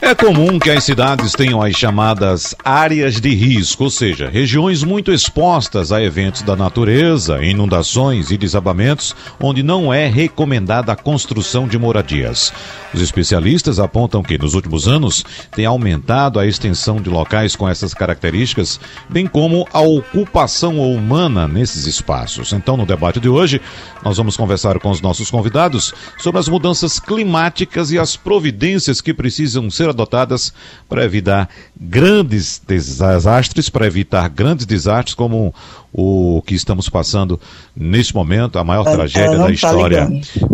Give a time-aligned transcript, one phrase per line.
[0.00, 5.12] é comum que as cidades tenham as chamadas áreas de risco, ou seja, regiões muito
[5.12, 11.78] expostas a eventos da natureza, inundações e desabamentos, onde não é recomendada a construção de
[11.78, 12.50] moradias.
[12.94, 15.22] Os especialistas apontam que, nos últimos anos,
[15.54, 21.86] tem aumentado a extensão de locais com essas características, bem como a ocupação humana nesses
[21.86, 22.54] espaços.
[22.54, 23.60] Então, no debate de hoje,
[24.02, 29.12] nós vamos conversar com os nossos convidados sobre as mudanças climáticas e as providências que
[29.12, 30.52] precisam ser adotadas
[30.88, 35.54] para evitar grandes desastres, para evitar grandes desastres como
[35.92, 37.40] o que estamos passando
[37.76, 40.08] neste momento, a maior tragédia da tá história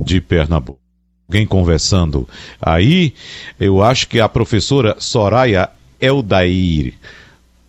[0.04, 0.78] de Pernambuco.
[1.28, 2.28] Alguém conversando
[2.60, 3.12] aí,
[3.58, 5.70] eu acho que a professora Soraya
[6.00, 6.94] Eldair.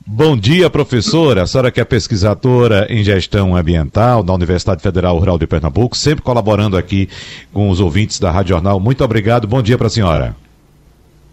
[0.09, 1.43] Bom dia, professora.
[1.43, 6.23] A senhora que é pesquisadora em gestão ambiental da Universidade Federal Rural de Pernambuco, sempre
[6.23, 7.09] colaborando aqui
[7.51, 8.79] com os ouvintes da Rádio Jornal.
[8.79, 9.47] Muito obrigado.
[9.47, 10.46] Bom dia para a senhora.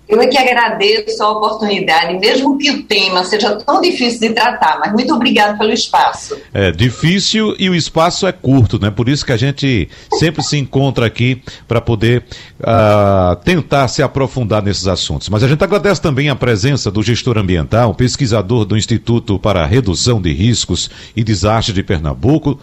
[0.06, 4.78] Eu é que agradeço a oportunidade, mesmo que o tema seja tão difícil de tratar,
[4.78, 6.36] mas muito obrigado pelo espaço.
[6.52, 8.90] É difícil e o espaço é curto, né?
[8.90, 9.88] Por isso que a gente
[10.18, 12.22] sempre se encontra aqui para poder
[12.60, 15.30] uh, tentar se aprofundar nesses assuntos.
[15.30, 20.20] Mas a gente agradece também a presença do gestor ambiental, pesquisador do Instituto para Redução
[20.20, 22.60] de Riscos e Desastres de Pernambuco.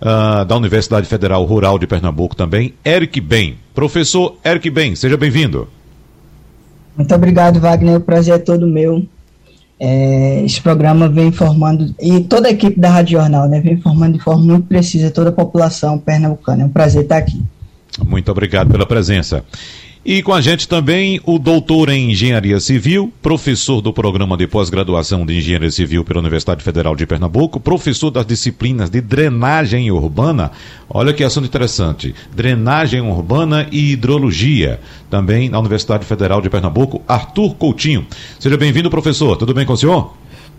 [0.00, 3.58] Uh, da Universidade Federal Rural de Pernambuco também, Eric Ben.
[3.74, 5.68] Professor Eric Ben, seja bem-vindo.
[6.96, 7.96] Muito obrigado, Wagner.
[7.96, 9.06] O prazer é todo meu.
[9.82, 14.18] É, esse programa vem informando, e toda a equipe da Rádio Jornal, né, vem informando
[14.18, 16.64] de forma muito precisa toda a população pernambucana.
[16.64, 17.42] É um prazer estar aqui.
[18.06, 19.42] Muito obrigado pela presença.
[20.02, 25.26] E com a gente também o doutor em Engenharia Civil, professor do programa de pós-graduação
[25.26, 30.52] de Engenharia Civil pela Universidade Federal de Pernambuco, professor das disciplinas de drenagem urbana.
[30.88, 32.14] Olha que assunto interessante.
[32.34, 34.80] Drenagem urbana e hidrologia,
[35.10, 38.06] também na Universidade Federal de Pernambuco, Arthur Coutinho.
[38.38, 39.36] Seja bem-vindo, professor.
[39.36, 40.14] Tudo bem com o senhor?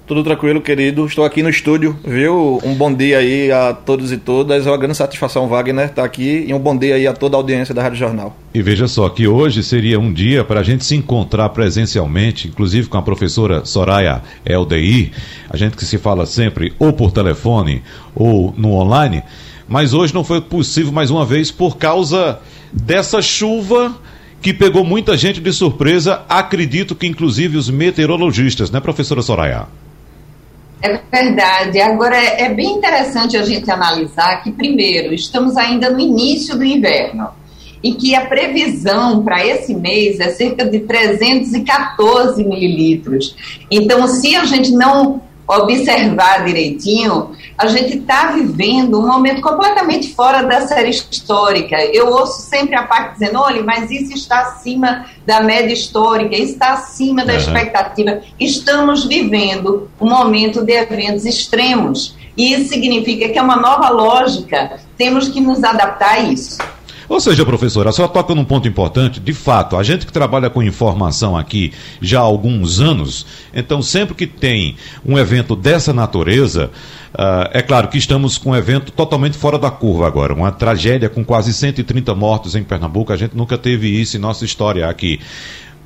[0.06, 1.06] Tudo tranquilo, querido.
[1.06, 2.60] Estou aqui no estúdio, viu?
[2.66, 4.68] Um bom dia aí a todos e todas.
[4.68, 6.44] É uma grande satisfação, Wagner, estar aqui.
[6.48, 8.36] E um bom dia aí a toda a audiência da Rádio Jornal.
[8.54, 12.90] E veja só que hoje seria um dia para a gente se encontrar presencialmente, inclusive
[12.90, 15.12] com a professora Soraya LDI.
[15.50, 17.82] A gente que se fala sempre ou por telefone
[18.14, 19.24] ou no online.
[19.68, 22.40] Mas hoje não foi possível mais uma vez por causa
[22.74, 23.96] dessa chuva
[24.42, 26.24] que pegou muita gente de surpresa.
[26.28, 29.68] Acredito que inclusive os meteorologistas, né, professora Soraya?
[30.82, 31.80] É verdade.
[31.80, 36.64] Agora, é, é bem interessante a gente analisar que, primeiro, estamos ainda no início do
[36.64, 37.30] inverno
[37.84, 43.36] e que a previsão para esse mês é cerca de 314 mililitros.
[43.70, 47.32] Então, se a gente não observar direitinho,
[47.62, 51.78] a gente está vivendo um momento completamente fora da série histórica.
[51.94, 56.54] Eu ouço sempre a parte dizendo, olha, mas isso está acima da média histórica, isso
[56.54, 57.40] está acima da uhum.
[57.40, 58.22] expectativa.
[58.40, 62.18] Estamos vivendo um momento de eventos extremos.
[62.36, 66.58] E isso significa que é uma nova lógica, temos que nos adaptar a isso.
[67.10, 69.20] Ou seja, professora, senhora toca num ponto importante.
[69.20, 74.16] De fato, a gente que trabalha com informação aqui já há alguns anos, então sempre
[74.16, 74.76] que tem
[75.06, 76.72] um evento dessa natureza,
[77.14, 80.34] uh, é claro que estamos com um evento totalmente fora da curva agora.
[80.34, 83.12] Uma tragédia com quase 130 mortos em Pernambuco.
[83.12, 85.20] A gente nunca teve isso em nossa história aqui.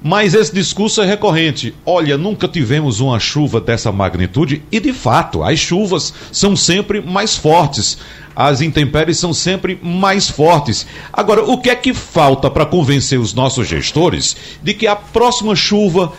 [0.08, 1.74] Mas esse discurso é recorrente.
[1.84, 7.36] Olha, nunca tivemos uma chuva dessa magnitude e, de fato, as chuvas são sempre mais
[7.36, 7.98] fortes.
[8.35, 10.85] As intempéries são sempre mais fortes.
[11.13, 15.56] Agora, o que é que falta para convencer os nossos gestores de que a próxima
[15.56, 16.12] chuva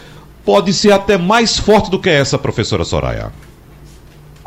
[0.44, 3.32] pode ser até mais forte do que essa, professora Soraya?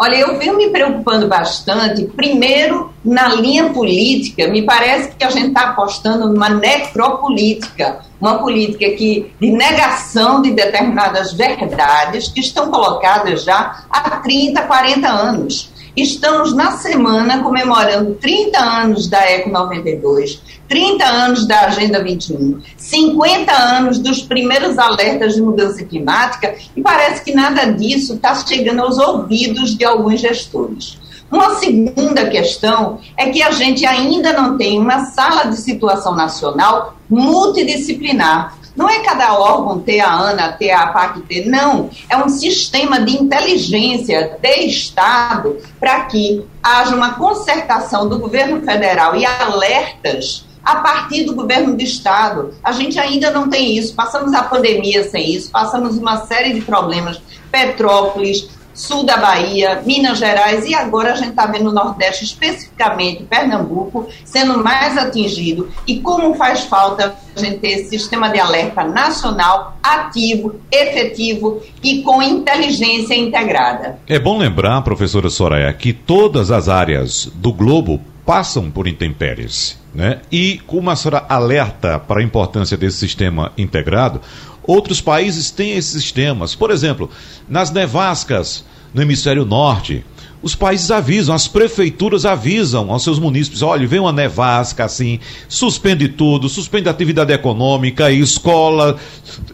[0.02, 4.47] Olha, eu venho me preocupando bastante, primeiro, na linha política.
[4.47, 10.52] Me parece que a gente está apostando numa necropolítica, uma política que, de negação de
[10.52, 15.70] determinadas verdades que estão colocadas já há 30, 40 anos.
[15.96, 23.52] Estamos na semana comemorando 30 anos da ECO 92, 30 anos da Agenda 21, 50
[23.52, 28.97] anos dos primeiros alertas de mudança climática e parece que nada disso está chegando aos
[28.97, 30.97] ouvidos de alguns gestores.
[31.32, 36.96] Uma segunda questão é que a gente ainda não tem uma sala de situação nacional
[37.09, 41.90] multidisciplinar não é cada órgão ter a ANA, ter a APAC, ter, não.
[42.09, 49.17] É um sistema de inteligência de Estado para que haja uma concertação do governo federal
[49.17, 52.53] e alertas a partir do governo do Estado.
[52.64, 53.93] A gente ainda não tem isso.
[53.93, 57.22] Passamos a pandemia sem isso, passamos uma série de problemas.
[57.52, 58.47] Petrópolis,
[58.79, 64.08] sul da Bahia, Minas Gerais e agora a gente está vendo o Nordeste, especificamente Pernambuco,
[64.23, 65.70] sendo mais atingido.
[65.85, 72.02] E como faz falta a gente ter esse sistema de alerta nacional ativo, efetivo e
[72.02, 73.99] com inteligência integrada.
[74.08, 79.78] É bom lembrar, professora Soraya, que todas as áreas do globo passam por intempéries.
[79.93, 80.20] Né?
[80.32, 84.22] E como a senhora alerta para a importância desse sistema integrado,
[84.64, 86.56] Outros países têm esses sistemas.
[86.56, 87.09] Por exemplo,
[87.47, 88.64] nas nevascas
[88.94, 90.03] no hemisfério norte,
[90.41, 95.20] os países avisam, as prefeituras avisam aos seus munícipes: olha, vem uma nevasca assim,
[95.50, 98.97] suspende tudo, suspende a atividade econômica, escola,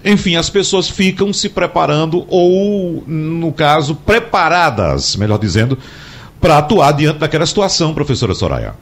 [0.04, 5.78] enfim, as pessoas ficam se preparando, ou, no caso, preparadas, melhor dizendo,
[6.40, 8.75] para atuar diante daquela situação, professora Soraya.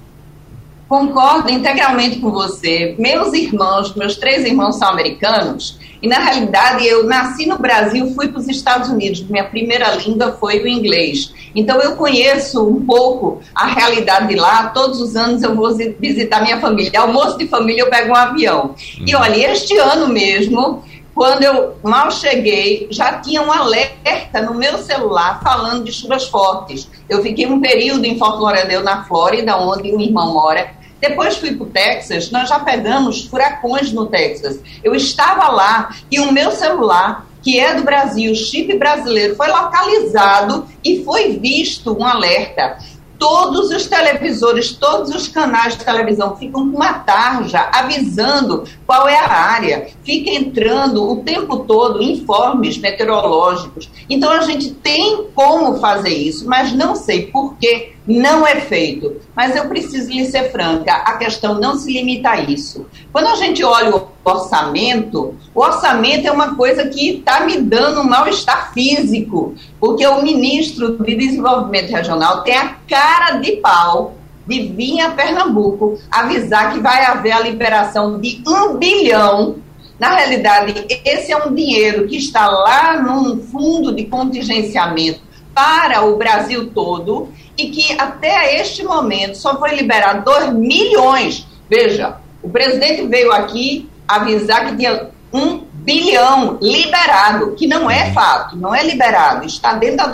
[0.89, 2.95] Concordo integralmente com você.
[2.99, 8.27] Meus irmãos, meus três irmãos são americanos, e na realidade eu nasci no Brasil, fui
[8.27, 9.21] para os Estados Unidos.
[9.21, 11.33] Minha primeira língua foi o inglês.
[11.55, 14.67] Então eu conheço um pouco a realidade de lá.
[14.67, 16.99] Todos os anos eu vou visitar minha família.
[16.99, 18.75] Almoço de família eu pego um avião.
[18.99, 19.05] Uhum.
[19.07, 20.83] E olha, este ano mesmo
[21.15, 26.89] quando eu mal cheguei, já tinha um alerta no meu celular falando de chuvas fortes.
[27.07, 30.71] Eu fiquei um período em Fort Lauderdale, na Flórida, onde um irmão mora,
[31.03, 34.57] depois fui para o Texas, nós já pegamos furacões no Texas.
[34.81, 40.65] Eu estava lá e o meu celular, que é do Brasil, chip brasileiro, foi localizado
[40.81, 42.77] e foi visto um alerta
[43.23, 49.17] todos os televisores, todos os canais de televisão ficam com uma tarja avisando qual é
[49.17, 49.87] a área.
[50.03, 53.89] Fica entrando o tempo todo informes meteorológicos.
[54.09, 59.15] Então a gente tem como fazer isso, mas não sei por que não é feito.
[59.35, 62.85] Mas eu preciso lhe ser franca, a questão não se limita a isso.
[63.11, 68.01] Quando a gente olha o orçamento, o orçamento é uma coisa que está me dando
[68.01, 74.15] um mal-estar físico, porque o ministro de Desenvolvimento Regional tem a cara de pau
[74.45, 79.55] de vir a Pernambuco avisar que vai haver a liberação de um bilhão.
[79.97, 85.21] Na realidade, esse é um dinheiro que está lá num fundo de contingenciamento
[85.53, 91.45] para o Brasil todo e que até este momento só foi liberado 2 milhões.
[91.69, 98.55] Veja, o presidente veio aqui avisar que tinha um bilhão liberado, que não é fato,
[98.55, 100.05] não é liberado, está dentro da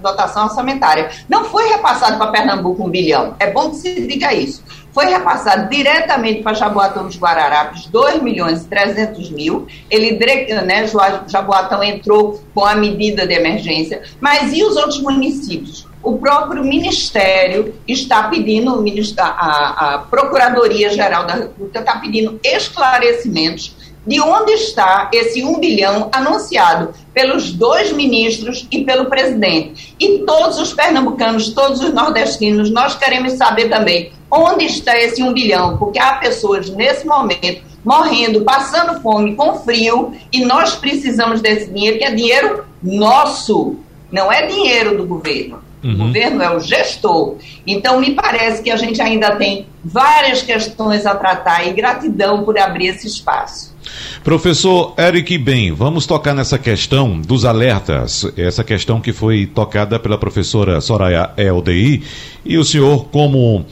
[0.00, 1.10] dotação orçamentária.
[1.28, 4.62] Não foi repassado para Pernambuco um bilhão, é bom que se diga isso.
[4.92, 9.66] Foi repassado diretamente para Jaboatão dos Guararapes 2 milhões e 300 mil.
[9.90, 10.18] Ele,
[10.64, 10.86] né,
[11.28, 14.02] Jaboatão entrou com a medida de emergência.
[14.20, 15.87] Mas e os outros municípios?
[16.02, 18.84] O próprio Ministério está pedindo,
[19.18, 26.94] a, a Procuradoria-Geral da República está pedindo esclarecimentos de onde está esse um bilhão anunciado
[27.12, 29.94] pelos dois ministros e pelo presidente.
[30.00, 35.32] E todos os pernambucanos, todos os nordestinos, nós queremos saber também onde está esse um
[35.32, 41.70] bilhão, porque há pessoas nesse momento morrendo, passando fome, com frio, e nós precisamos desse
[41.70, 43.76] dinheiro, que é dinheiro nosso,
[44.10, 45.67] não é dinheiro do governo.
[45.82, 45.94] Uhum.
[45.94, 47.36] O governo é o gestor.
[47.66, 52.58] Então, me parece que a gente ainda tem várias questões a tratar e gratidão por
[52.58, 53.76] abrir esse espaço.
[54.22, 60.18] Professor Eric Bem, vamos tocar nessa questão dos alertas, essa questão que foi tocada pela
[60.18, 62.02] professora Soraya LDI,
[62.44, 63.64] e o senhor, como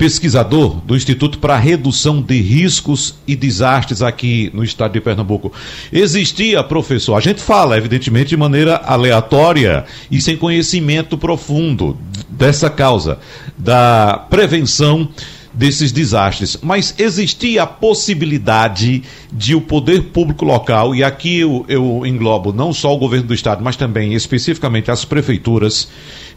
[0.00, 5.52] pesquisador do Instituto para Redução de Riscos e Desastres aqui no estado de Pernambuco.
[5.92, 11.98] Existia, professor, a gente fala, evidentemente, de maneira aleatória e sem conhecimento profundo
[12.30, 13.18] dessa causa,
[13.58, 15.06] da prevenção
[15.52, 22.06] desses desastres, mas existia a possibilidade de o poder público local, e aqui eu, eu,
[22.06, 25.88] englobo não só o governo do estado, mas também especificamente as prefeituras,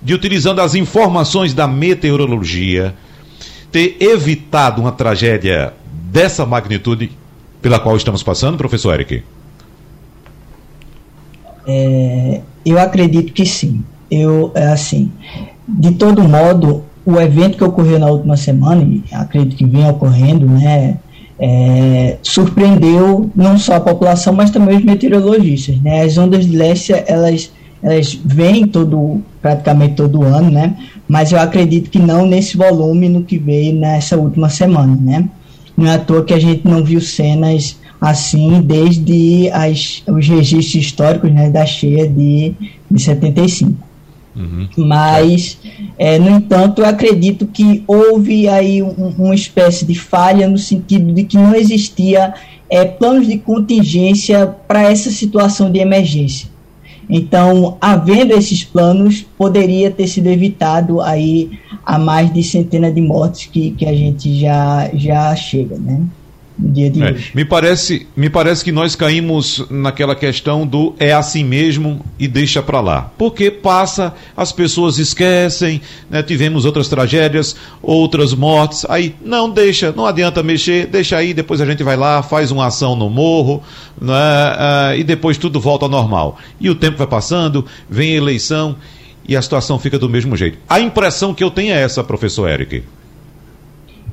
[0.02, 2.94] de utilizando as informações da meteorologia,
[3.74, 5.74] ter evitado uma tragédia
[6.12, 7.12] dessa magnitude
[7.60, 9.24] pela qual estamos passando, professor Eric?
[11.66, 13.84] É, eu acredito que sim.
[14.12, 15.12] Eu, é assim,
[15.68, 20.46] de todo modo, o evento que ocorreu na última semana, e acredito que vem ocorrendo,
[20.46, 21.00] né,
[21.40, 25.82] é, surpreendeu não só a população, mas também os meteorologistas.
[25.82, 26.04] Né?
[26.04, 27.52] As ondas de leste, elas,
[27.82, 30.78] elas vêm todo, praticamente todo ano, né?
[31.14, 35.30] Mas eu acredito que não nesse volume no que veio nessa última semana, né?
[35.78, 40.84] Não é à toa que a gente não viu cenas assim desde as, os registros
[40.84, 42.56] históricos né, da cheia de,
[42.90, 43.76] de 75.
[44.36, 44.68] Uhum.
[44.76, 45.60] Mas,
[46.00, 51.14] é, no entanto, eu acredito que houve aí um, uma espécie de falha no sentido
[51.14, 52.34] de que não existia
[52.68, 56.48] é, planos de contingência para essa situação de emergência.
[57.10, 63.50] Então, havendo esses planos, poderia ter sido evitado aí a mais de centenas de mortes
[63.52, 66.02] que, que a gente já, já chega, né?
[66.58, 67.32] Dia de é, hoje.
[67.34, 72.62] Me parece, me parece que nós caímos naquela questão do é assim mesmo e deixa
[72.62, 73.12] para lá.
[73.18, 80.06] Porque passa, as pessoas esquecem, né, tivemos outras tragédias, outras mortes, aí não deixa, não
[80.06, 83.64] adianta mexer, deixa aí, depois a gente vai lá, faz uma ação no morro,
[84.00, 86.38] né, uh, e depois tudo volta ao normal.
[86.60, 88.76] E o tempo vai passando, vem a eleição
[89.28, 90.58] e a situação fica do mesmo jeito.
[90.70, 92.84] A impressão que eu tenho é essa, professor Eric.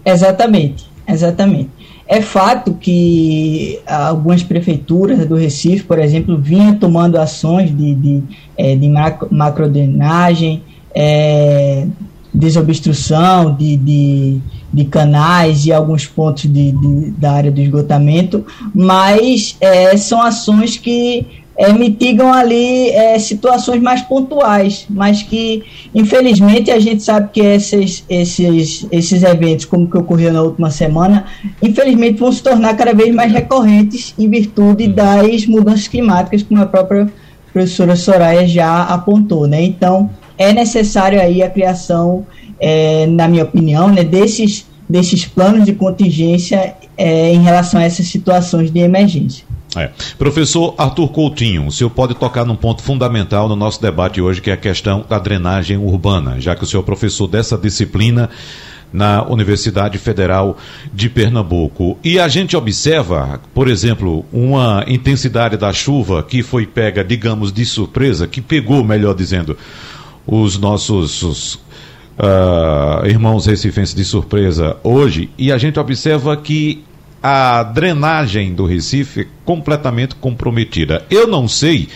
[0.04, 1.79] Exatamente, exatamente.
[2.12, 8.22] É fato que algumas prefeituras do Recife, por exemplo, vinham tomando ações de, de,
[8.58, 10.60] é, de macro, macrodrenagem,
[10.92, 11.86] é,
[12.34, 14.40] desobstrução de, de,
[14.74, 20.76] de, canais e alguns pontos de, de, da área do esgotamento, mas é, são ações
[20.76, 21.24] que
[21.60, 25.62] é, mitigam ali é, situações mais pontuais, mas que,
[25.94, 31.26] infelizmente, a gente sabe que esses, esses, esses eventos, como que ocorreu na última semana,
[31.62, 36.66] infelizmente vão se tornar cada vez mais recorrentes em virtude das mudanças climáticas, como a
[36.66, 37.12] própria
[37.52, 39.62] professora Soraya já apontou, né?
[39.62, 42.26] Então, é necessário aí a criação,
[42.58, 48.06] é, na minha opinião, né, desses, desses planos de contingência é, em relação a essas
[48.06, 49.49] situações de emergência.
[49.76, 49.90] É.
[50.18, 54.50] Professor Arthur Coutinho, o senhor pode tocar num ponto fundamental no nosso debate hoje, que
[54.50, 58.28] é a questão da drenagem urbana, já que o senhor é professor dessa disciplina
[58.92, 60.56] na Universidade Federal
[60.92, 61.96] de Pernambuco.
[62.02, 67.64] E a gente observa, por exemplo, uma intensidade da chuva que foi pega, digamos, de
[67.64, 69.56] surpresa, que pegou, melhor dizendo,
[70.26, 76.84] os nossos os, uh, irmãos recifenses de surpresa hoje, e a gente observa que
[77.22, 81.04] a drenagem do Recife completamente comprometida.
[81.10, 81.88] Eu não sei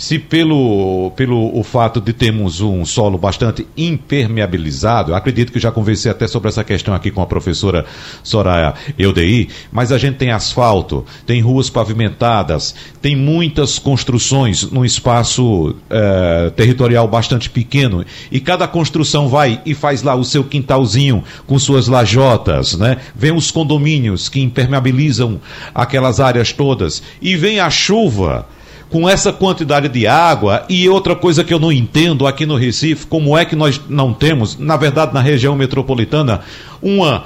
[0.00, 6.10] se pelo, pelo o fato de termos um solo bastante impermeabilizado, acredito que já conversei
[6.10, 7.84] até sobre essa questão aqui com a professora
[8.22, 15.76] Soraya Eudei, mas a gente tem asfalto, tem ruas pavimentadas, tem muitas construções num espaço
[15.90, 18.02] eh, territorial bastante pequeno,
[18.32, 22.96] e cada construção vai e faz lá o seu quintalzinho com suas lajotas, né?
[23.14, 25.38] Vem os condomínios que impermeabilizam
[25.74, 28.48] aquelas áreas todas, e vem a chuva
[28.90, 30.64] com essa quantidade de água.
[30.68, 34.12] E outra coisa que eu não entendo aqui no Recife, como é que nós não
[34.12, 36.40] temos, na verdade na região metropolitana,
[36.82, 37.24] uma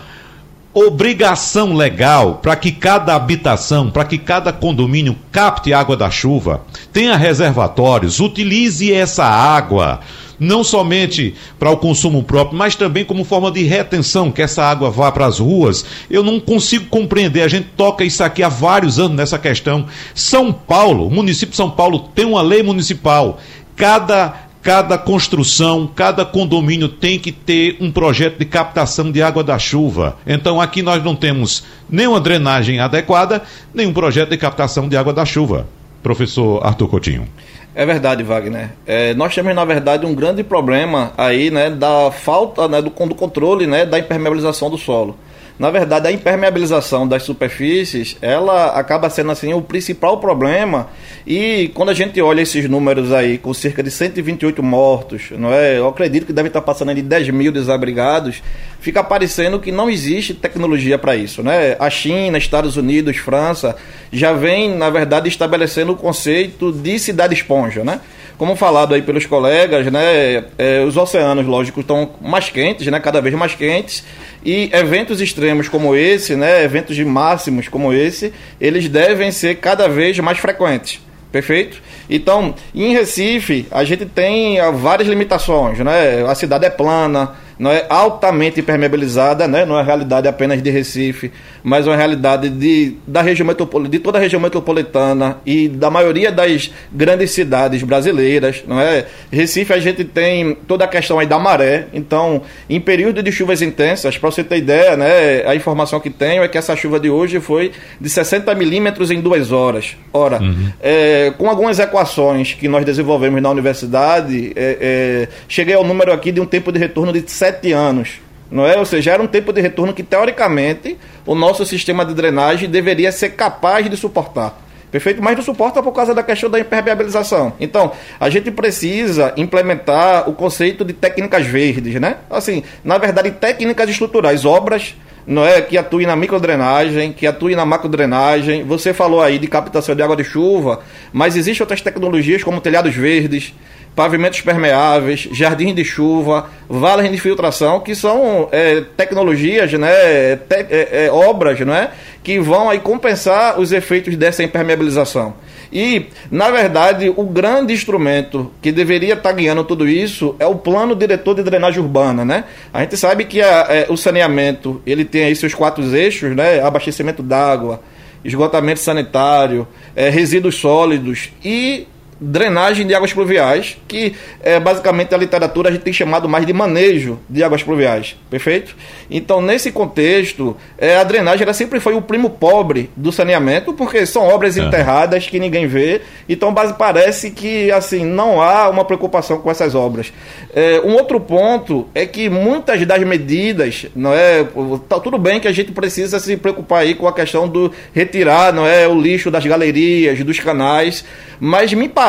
[0.74, 7.16] obrigação legal para que cada habitação, para que cada condomínio capte água da chuva, tenha
[7.16, 10.00] reservatórios, utilize essa água
[10.38, 14.90] não somente para o consumo próprio, mas também como forma de retenção, que essa água
[14.90, 15.84] vá para as ruas.
[16.10, 17.42] Eu não consigo compreender.
[17.42, 19.86] A gente toca isso aqui há vários anos nessa questão.
[20.14, 23.38] São Paulo, o município de São Paulo tem uma lei municipal.
[23.76, 29.58] Cada cada construção, cada condomínio tem que ter um projeto de captação de água da
[29.58, 30.16] chuva.
[30.26, 33.42] Então aqui nós não temos nem uma drenagem adequada,
[33.74, 35.68] nem um projeto de captação de água da chuva.
[36.02, 37.28] Professor Arthur Coutinho.
[37.74, 38.70] É verdade, Wagner.
[38.86, 43.14] É, nós temos, na verdade, um grande problema aí, né, da falta né, do, do
[43.14, 45.16] controle né, da impermeabilização do solo.
[45.56, 50.88] Na verdade, a impermeabilização das superfícies, ela acaba sendo assim o principal problema.
[51.24, 55.78] E quando a gente olha esses números aí, com cerca de 128 mortos, não é?
[55.78, 58.42] Eu acredito que deve estar passando de 10 mil desabrigados.
[58.80, 61.76] Fica parecendo que não existe tecnologia para isso, né?
[61.78, 63.76] A China, Estados Unidos, França
[64.12, 68.00] já vem, na verdade, estabelecendo o conceito de cidade esponja, né?
[68.36, 73.20] Como falado aí pelos colegas, né, é, os oceanos, lógico, estão mais quentes, né, cada
[73.20, 74.02] vez mais quentes,
[74.44, 79.88] e eventos extremos como esse, né, eventos de máximos como esse, eles devem ser cada
[79.88, 81.00] vez mais frequentes.
[81.32, 81.82] Perfeito?
[82.08, 86.24] Então, em Recife, a gente tem várias limitações, né?
[86.28, 89.64] A cidade é plana, não é altamente impermeabilizada, né?
[89.64, 91.32] não é realidade apenas de Recife,
[91.62, 93.46] mas uma realidade de, da região
[93.88, 98.64] de toda a região metropolitana e da maioria das grandes cidades brasileiras.
[98.66, 99.06] Não é?
[99.30, 103.62] Recife a gente tem toda a questão aí da maré, então em período de chuvas
[103.62, 107.08] intensas, para você ter ideia, né, a informação que tenho é que essa chuva de
[107.08, 109.96] hoje foi de 60 milímetros em duas horas.
[110.12, 110.68] Ora, uhum.
[110.82, 116.32] é, com algumas equações que nós desenvolvemos na universidade, é, é, cheguei ao número aqui
[116.32, 118.20] de um tempo de retorno de sete anos.
[118.50, 118.78] Não é?
[118.78, 120.96] Ou seja, era um tempo de retorno que, teoricamente,
[121.26, 124.58] o nosso sistema de drenagem deveria ser capaz de suportar.
[124.90, 125.22] perfeito?
[125.22, 127.52] Mas não suporta por causa da questão da impermeabilização.
[127.60, 132.16] Então, a gente precisa implementar o conceito de técnicas verdes, né?
[132.30, 134.94] Assim, na verdade, técnicas estruturais, obras
[135.26, 138.62] não é que atue na microdrenagem, que atue na macrodrenagem.
[138.64, 140.80] Você falou aí de captação de água de chuva,
[141.12, 143.54] mas existem outras tecnologias como telhados verdes,
[143.94, 151.06] pavimentos permeáveis, jardins de chuva, vales de filtração, que são é, tecnologias, né, te, é,
[151.06, 151.90] é, obras, né,
[152.22, 155.34] que vão aí compensar os efeitos dessa impermeabilização.
[155.72, 160.94] E, na verdade, o grande instrumento que deveria estar guiando tudo isso é o plano
[160.94, 162.44] diretor de drenagem urbana, né?
[162.72, 166.60] A gente sabe que a, é, o saneamento ele tem aí seus quatro eixos, né?
[166.60, 167.82] Abastecimento d'água,
[168.24, 171.88] esgotamento sanitário, é, resíduos sólidos e
[172.20, 176.52] drenagem de águas pluviais, que é, basicamente a literatura a gente tem chamado mais de
[176.52, 178.76] manejo de águas pluviais, perfeito?
[179.10, 184.06] Então, nesse contexto, é, a drenagem ela sempre foi o primo pobre do saneamento, porque
[184.06, 184.62] são obras é.
[184.62, 189.74] enterradas que ninguém vê, então base, parece que assim não há uma preocupação com essas
[189.74, 190.12] obras.
[190.54, 194.46] É, um outro ponto é que muitas das medidas, não é,
[194.88, 198.52] tá tudo bem que a gente precisa se preocupar aí com a questão do retirar,
[198.52, 201.04] não é, o lixo das galerias, dos canais,
[201.40, 202.03] mas me parece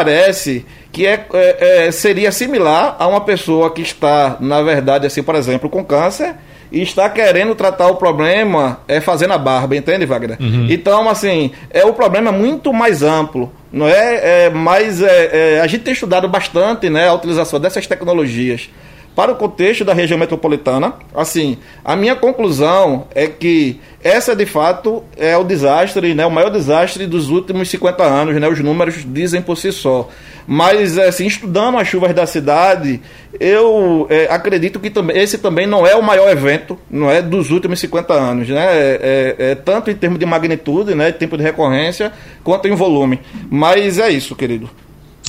[0.92, 5.36] que é, é, é, seria similar a uma pessoa que está, na verdade, assim, por
[5.36, 6.36] exemplo, com câncer
[6.72, 10.38] e está querendo tratar o problema é fazendo a barba, entende, Wagner?
[10.40, 10.68] Uhum.
[10.70, 14.46] Então, assim, é o problema muito mais amplo, não é?
[14.46, 18.70] é mas é, é, a gente tem estudado bastante, né, a utilização dessas tecnologias
[19.16, 20.94] para o contexto da região metropolitana.
[21.14, 26.50] Assim, a minha conclusão é que essa de fato é o desastre, né, o maior
[26.50, 30.10] desastre dos últimos 50 anos, né, os números dizem por si só.
[30.48, 33.02] Mas, assim, estudando as chuvas da cidade,
[33.40, 37.50] eu é, acredito que também, esse também não é o maior evento, não é dos
[37.50, 38.64] últimos 50 anos, né?
[38.64, 42.12] É, é, é tanto em termos de magnitude, né, tempo de recorrência,
[42.44, 43.20] quanto em volume.
[43.50, 44.70] Mas é isso, querido.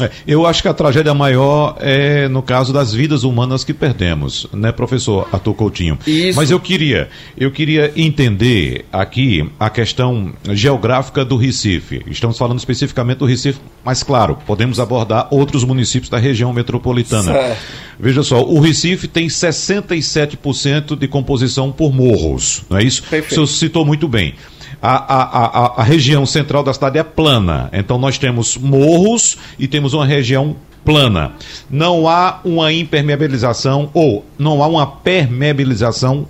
[0.00, 4.46] É, eu acho que a tragédia maior é no caso das vidas humanas que perdemos,
[4.52, 5.98] né, professor Arthur Coutinho?
[6.06, 6.36] Isso.
[6.36, 12.02] Mas eu queria, eu queria entender aqui a questão geográfica do Recife.
[12.08, 17.32] Estamos falando especificamente do Recife, mas claro, podemos abordar outros municípios da região metropolitana.
[17.32, 17.62] Certo.
[17.98, 23.02] Veja só, o Recife tem 67% de composição por morros, não é isso?
[23.02, 23.30] Perfeito.
[23.30, 24.34] O senhor citou muito bem
[24.80, 27.68] a, a, a, a região central da cidade é plana.
[27.72, 31.32] Então nós temos morros e temos uma região plana.
[31.68, 36.28] Não há uma impermeabilização ou não há uma permeabilização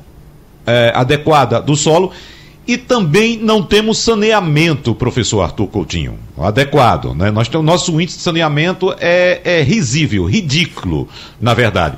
[0.67, 2.11] é, adequada do solo
[2.67, 7.15] e também não temos saneamento, professor Arthur Coutinho, adequado.
[7.15, 7.31] Né?
[7.31, 11.09] Nós nosso índice de saneamento é, é risível, ridículo,
[11.41, 11.97] na verdade.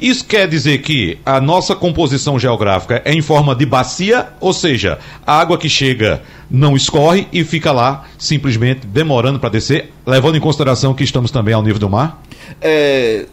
[0.00, 4.98] Isso quer dizer que a nossa composição geográfica é em forma de bacia, ou seja,
[5.26, 10.40] a água que chega não escorre e fica lá simplesmente demorando para descer, levando em
[10.40, 12.22] consideração que estamos também ao nível do mar?
[12.62, 13.26] É,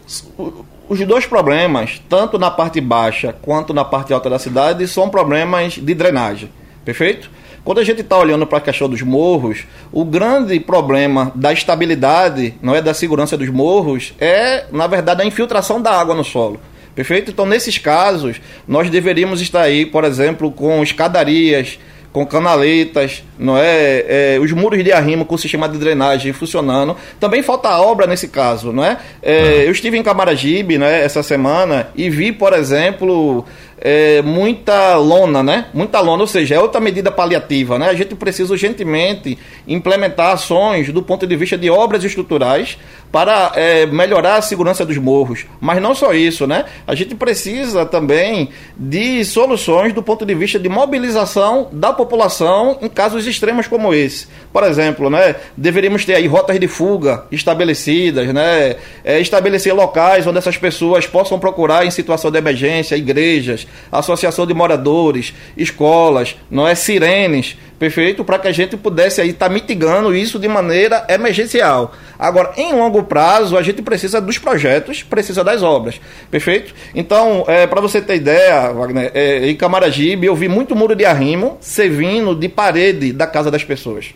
[0.88, 5.74] os dois problemas, tanto na parte baixa quanto na parte alta da cidade, são problemas
[5.74, 6.50] de drenagem.
[6.84, 7.30] Perfeito?
[7.68, 12.54] Quando a gente está olhando para a questão dos morros, o grande problema da estabilidade,
[12.62, 16.58] não é da segurança dos morros, é, na verdade, a infiltração da água no solo.
[16.94, 17.30] Perfeito?
[17.30, 21.78] Então, nesses casos, nós deveríamos estar aí, por exemplo, com escadarias,
[22.10, 24.36] com canaletas, não é?
[24.36, 24.38] é?
[24.40, 26.96] os muros de arrimo com o sistema de drenagem funcionando.
[27.20, 28.96] Também falta obra nesse caso, não é?
[29.22, 33.44] é eu estive em Camaragibe, né, essa semana e vi, por exemplo,
[33.80, 35.66] é, muita lona, né?
[35.72, 37.88] Muita lona, ou seja, é outra medida paliativa, né?
[37.88, 42.76] A gente precisa urgentemente implementar ações do ponto de vista de obras estruturais
[43.12, 45.46] para é, melhorar a segurança dos morros.
[45.60, 46.64] Mas não só isso, né?
[46.86, 52.88] A gente precisa também de soluções do ponto de vista de mobilização da população em
[52.88, 54.26] casos extremos como esse.
[54.52, 55.36] Por exemplo, né?
[55.56, 58.76] Deveríamos ter aí rotas de fuga estabelecidas, né?
[59.04, 64.54] É, estabelecer locais onde essas pessoas possam procurar em situação de emergência, igrejas, associação de
[64.54, 70.14] moradores, escolas, não é sirenes, perfeito, para que a gente pudesse aí estar tá mitigando
[70.14, 71.92] isso de maneira emergencial.
[72.18, 76.00] Agora, em longo prazo, a gente precisa dos projetos, precisa das obras,
[76.30, 76.74] perfeito?
[76.94, 81.04] Então, é, para você ter ideia, Wagner, é, em Camaragibe eu vi muito muro de
[81.04, 84.12] arrimo servindo de parede da casa das pessoas.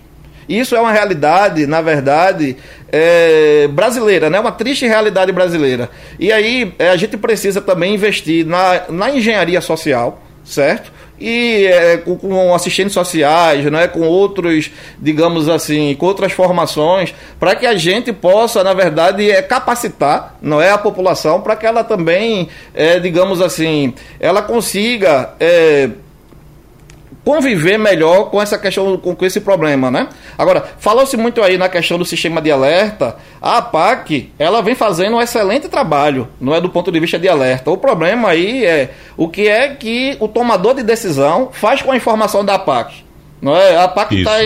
[0.49, 2.57] Isso é uma realidade, na verdade,
[2.93, 4.39] é, brasileira, né?
[4.39, 5.91] uma triste realidade brasileira.
[6.21, 10.93] E aí é, a gente precisa também investir na, na engenharia social, certo?
[11.19, 13.87] E é, com, assistentes sociais, né?
[13.87, 19.41] com outros, digamos assim, com outras formações, para que a gente possa, na verdade, é,
[19.41, 25.35] capacitar não é, a população para que ela também, é, digamos assim, ela consiga.
[25.41, 25.91] É,
[27.25, 30.09] conviver melhor com essa questão, com, esse problema, né?
[30.37, 33.17] Agora, falou-se muito aí na questão do sistema de alerta.
[33.41, 37.29] A APAC, ela vem fazendo um excelente trabalho, não é do ponto de vista de
[37.29, 37.71] alerta.
[37.71, 41.97] O problema aí é o que é que o tomador de decisão faz com a
[41.97, 43.05] informação da APAC.
[43.41, 43.77] Não é?
[43.77, 44.37] A PAC está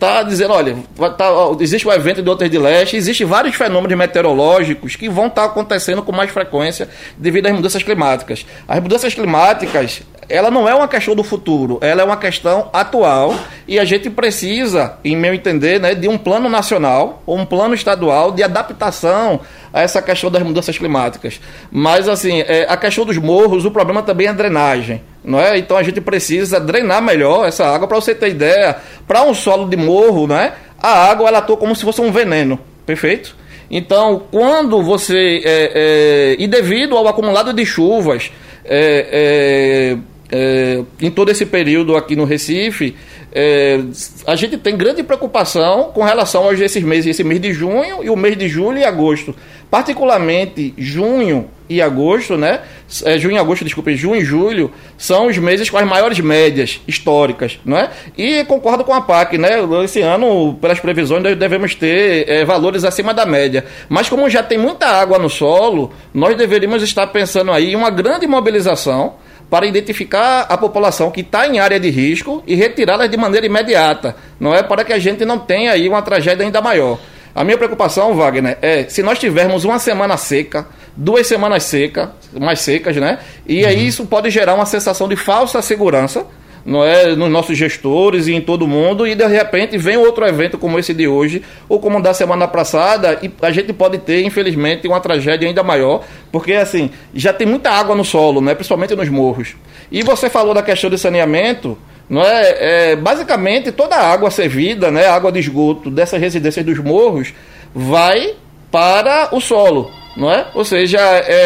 [0.00, 0.76] tá dizendo, olha,
[1.18, 1.28] tá,
[1.60, 5.48] existe o evento de Outras de Leste, existem vários fenômenos meteorológicos que vão estar tá
[5.48, 8.46] acontecendo com mais frequência devido às mudanças climáticas.
[8.66, 13.34] As mudanças climáticas, ela não é uma questão do futuro, ela é uma questão atual
[13.68, 17.74] e a gente precisa, em meu entender, né, de um plano nacional ou um plano
[17.74, 19.40] estadual de adaptação
[19.72, 21.40] a essa questão das mudanças climáticas.
[21.70, 25.02] Mas, assim, é, a questão dos morros, o problema também é a drenagem.
[25.22, 25.58] Não é?
[25.58, 27.86] Então a gente precisa drenar melhor essa água.
[27.86, 29.89] Para você ter ideia, para um solo de morro,
[30.26, 32.58] né, a água ela atua como se fosse um veneno.
[32.86, 33.36] Perfeito?
[33.70, 35.42] Então, quando você.
[35.44, 38.32] É, é, e devido ao acumulado de chuvas
[38.64, 39.96] é,
[40.32, 42.96] é, é, em todo esse período aqui no Recife,
[43.32, 43.80] é,
[44.26, 48.10] a gente tem grande preocupação com relação a esses meses, esse mês de junho e
[48.10, 49.34] o mês de julho e agosto.
[49.70, 52.60] Particularmente junho e agosto, né?
[53.04, 56.80] É, junho e agosto, desculpe, junho e julho são os meses com as maiores médias
[56.86, 57.90] históricas, não é?
[58.18, 59.50] E concordo com a PAC, né?
[59.84, 63.64] Esse ano, pelas previsões, nós devemos ter é, valores acima da média.
[63.88, 67.90] Mas como já tem muita água no solo, nós deveríamos estar pensando aí em uma
[67.90, 69.14] grande mobilização
[69.48, 74.16] para identificar a população que está em área de risco e retirá-las de maneira imediata,
[74.38, 76.98] não é para que a gente não tenha aí uma tragédia ainda maior.
[77.34, 82.60] A minha preocupação, Wagner, é se nós tivermos uma semana seca, duas semanas seca, mais
[82.60, 83.18] secas, né?
[83.46, 83.82] E aí uhum.
[83.82, 86.26] isso pode gerar uma sensação de falsa segurança
[86.64, 90.58] não é, nos nossos gestores e em todo mundo, e de repente vem outro evento
[90.58, 94.86] como esse de hoje, ou como da semana passada, e a gente pode ter, infelizmente,
[94.86, 99.08] uma tragédia ainda maior, porque assim, já tem muita água no solo, né, principalmente nos
[99.08, 99.54] morros.
[99.90, 101.76] E você falou da questão de saneamento,
[102.08, 106.78] não é, é basicamente toda a água servida, né, água de esgoto dessas residências dos
[106.78, 107.32] morros
[107.74, 108.34] vai
[108.70, 110.46] para o solo, não é?
[110.54, 110.98] Ou seja,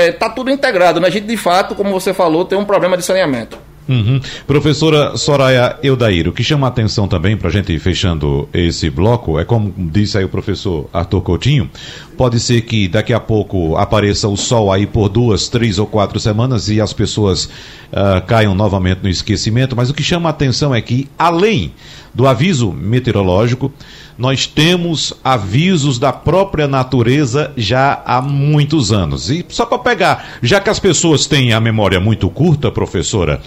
[0.09, 1.01] está é, tudo integrado.
[1.01, 1.09] Né?
[1.09, 3.59] A gente, de fato, como você falou, tem um problema de saneamento.
[3.87, 4.19] Uhum.
[4.47, 9.39] Professora Soraya Eudair, o que chama a atenção também para a gente fechando esse bloco
[9.39, 11.71] é como disse aí o professor Arthur Coutinho,
[12.17, 16.19] pode ser que daqui a pouco apareça o sol aí por duas, três ou quatro
[16.19, 20.75] semanas e as pessoas uh, caiam novamente no esquecimento, mas o que chama a atenção
[20.75, 21.75] é que além
[22.15, 23.71] do aviso meteorológico,
[24.17, 29.31] nós temos avisos da própria natureza já há muitos anos.
[29.31, 33.41] E só para pegar, já que as pessoas têm a memória muito curta, professora,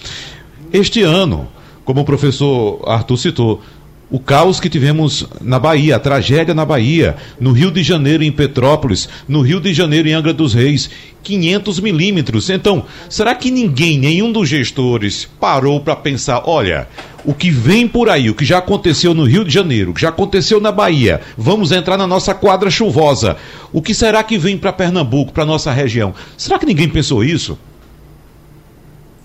[0.71, 1.47] este ano,
[1.86, 3.62] como o professor Arthur citou,
[4.10, 8.32] o caos que tivemos na Bahia, a tragédia na Bahia, no Rio de Janeiro, em
[8.32, 10.89] Petrópolis, no Rio de Janeiro, em Angra dos Reis,
[11.24, 12.50] 500 milímetros.
[12.50, 16.88] Então, será que ninguém, nenhum dos gestores, parou para pensar: olha,
[17.26, 20.02] o que vem por aí, o que já aconteceu no Rio de Janeiro, o que
[20.02, 23.36] já aconteceu na Bahia, vamos entrar na nossa quadra chuvosa.
[23.74, 26.15] O que será que vem para Pernambuco, para nossa região?
[26.38, 27.58] Será que ninguém pensou isso?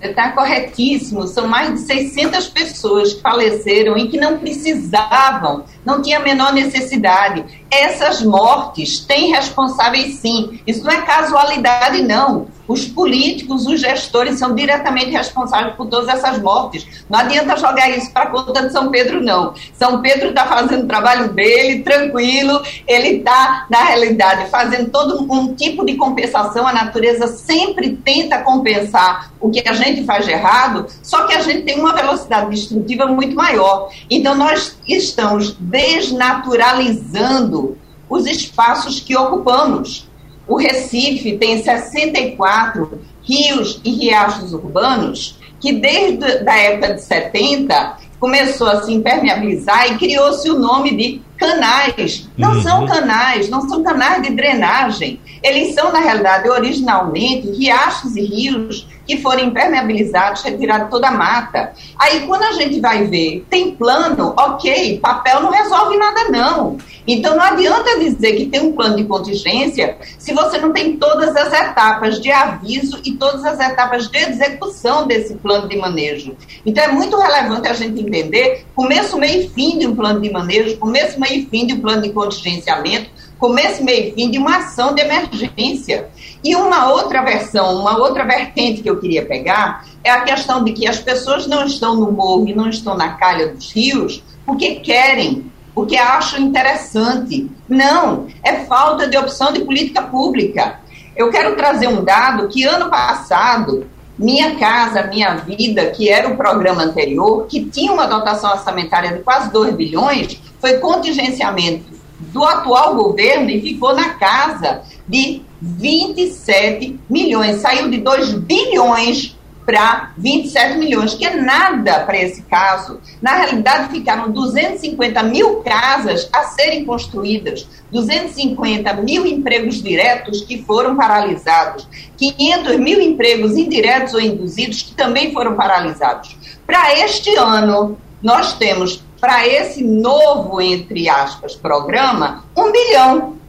[0.02, 1.28] Está corretíssimo.
[1.28, 6.52] São mais de 600 pessoas que faleceram e que não precisavam, não tinha a menor
[6.52, 7.44] necessidade.
[7.70, 10.60] Essas mortes têm responsáveis, sim.
[10.66, 12.48] Isso não é casualidade, não.
[12.72, 17.04] Os políticos, os gestores são diretamente responsáveis por todas essas mortes.
[17.06, 19.52] Não adianta jogar isso para conta de São Pedro, não.
[19.74, 25.54] São Pedro está fazendo o trabalho dele, tranquilo, ele está, na realidade, fazendo todo um
[25.54, 26.66] tipo de compensação.
[26.66, 31.42] A natureza sempre tenta compensar o que a gente faz de errado, só que a
[31.42, 33.90] gente tem uma velocidade destrutiva muito maior.
[34.08, 37.76] Então, nós estamos desnaturalizando
[38.08, 40.11] os espaços que ocupamos.
[40.46, 48.68] O Recife tem 64 rios e riachos urbanos que desde a época de 70 começou
[48.68, 52.28] a se impermeabilizar e criou-se o nome de canais.
[52.37, 52.62] Não uhum.
[52.62, 55.20] são canais, não são canais de drenagem.
[55.42, 61.72] Eles são, na realidade, originalmente riachos e rios que foram impermeabilizados, retirados toda a mata.
[61.98, 66.79] Aí, quando a gente vai ver, tem plano, ok, papel não resolve nada, não.
[67.07, 71.37] Então, não adianta dizer que tem um plano de contingência se você não tem todas
[71.37, 76.35] as etapas de aviso e todas as etapas de execução desse plano de manejo.
[76.64, 80.31] Então, é muito relevante a gente entender começo, meio e fim de um plano de
[80.31, 84.38] manejo, começo, meio e fim de um plano de contingenciamento, começo, meio e fim de
[84.38, 86.09] uma ação de emergência.
[86.44, 90.72] E uma outra versão, uma outra vertente que eu queria pegar é a questão de
[90.72, 94.76] que as pessoas não estão no morro e não estão na calha dos rios porque
[94.76, 97.48] querem, porque acham interessante.
[97.68, 100.81] Não, é falta de opção de política pública.
[101.14, 103.87] Eu quero trazer um dado que ano passado
[104.18, 109.22] Minha Casa Minha Vida, que era o programa anterior, que tinha uma dotação orçamentária de
[109.22, 117.61] quase 2 bilhões, foi contingenciamento do atual governo e ficou na casa de 27 milhões.
[117.61, 122.98] Saiu de 2 bilhões para 27 milhões, que é nada para esse caso.
[123.20, 130.96] Na realidade, ficaram 250 mil casas a serem construídas, 250 mil empregos diretos que foram
[130.96, 136.37] paralisados, 500 mil empregos indiretos ou induzidos que também foram paralisados.
[136.66, 143.41] Para este ano, nós temos, para esse novo, entre aspas, programa, um bilhão.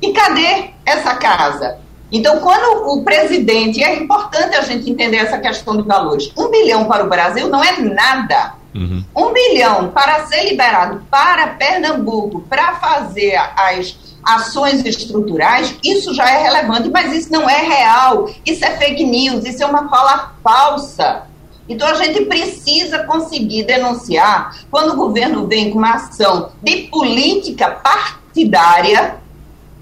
[0.00, 1.78] E cadê essa casa?
[2.10, 6.32] Então, quando o presidente, é importante a gente entender essa questão de valores.
[6.36, 8.54] Um bilhão para o Brasil não é nada.
[8.74, 9.04] Uhum.
[9.14, 16.42] Um bilhão para ser liberado para Pernambuco para fazer as ações estruturais, isso já é
[16.42, 18.30] relevante, mas isso não é real.
[18.44, 21.22] Isso é fake news, isso é uma fala falsa.
[21.68, 27.70] Então a gente precisa conseguir denunciar quando o governo vem com uma ação de política
[27.70, 29.16] partidária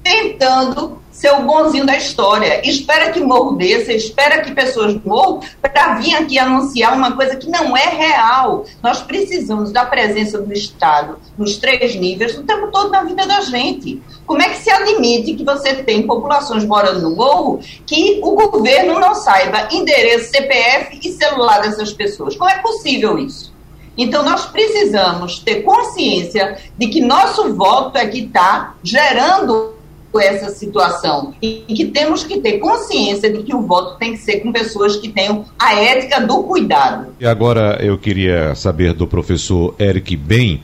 [0.07, 2.61] tentando ser o bonzinho da história.
[2.69, 7.49] Espera que morro desça, espera que pessoas morram para vir aqui anunciar uma coisa que
[7.49, 8.65] não é real.
[8.81, 13.41] Nós precisamos da presença do Estado nos três níveis o tempo todo na vida da
[13.41, 14.01] gente.
[14.25, 19.01] Como é que se admite que você tem populações morando no morro que o governo
[19.01, 22.37] não saiba endereço, CPF e celular dessas pessoas?
[22.37, 23.57] Como é possível isso?
[23.99, 29.76] Então, nós precisamos ter consciência de que nosso voto é que está gerando
[30.21, 34.41] essa situação e que temos que ter consciência de que o voto tem que ser
[34.41, 37.15] com pessoas que tenham a ética do cuidado.
[37.21, 40.63] E agora eu queria saber do professor Eric Bem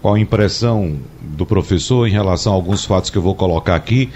[0.00, 4.10] qual a impressão do professor em relação a alguns fatos que eu vou colocar aqui.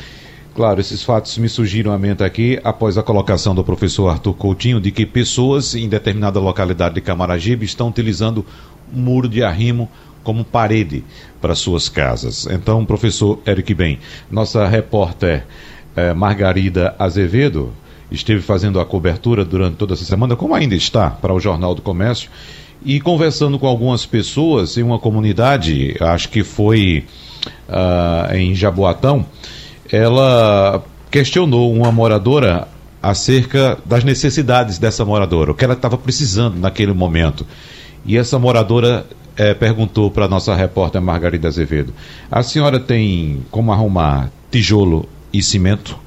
[0.54, 4.80] Claro, esses fatos me surgiram à mente aqui após a colocação do professor Arthur Coutinho
[4.80, 8.46] de que pessoas em determinada localidade de Camaragibe estão utilizando
[8.92, 9.88] muro de arrimo
[10.24, 11.04] como parede
[11.40, 12.48] para suas casas.
[12.50, 15.44] Então, professor Eric Bem, nossa repórter
[15.94, 17.72] eh, Margarida Azevedo
[18.10, 21.82] esteve fazendo a cobertura durante toda essa semana, como ainda está, para o Jornal do
[21.82, 22.30] Comércio,
[22.84, 27.04] e conversando com algumas pessoas em uma comunidade, acho que foi
[27.68, 29.24] uh, em Jaboatão,
[29.90, 32.68] ela questionou uma moradora
[33.02, 37.46] acerca das necessidades dessa moradora, o que ela estava precisando naquele momento.
[38.04, 39.06] E essa moradora
[39.36, 41.92] é, perguntou para a nossa repórter Margarida Azevedo:
[42.30, 45.98] a senhora tem como arrumar tijolo e cimento?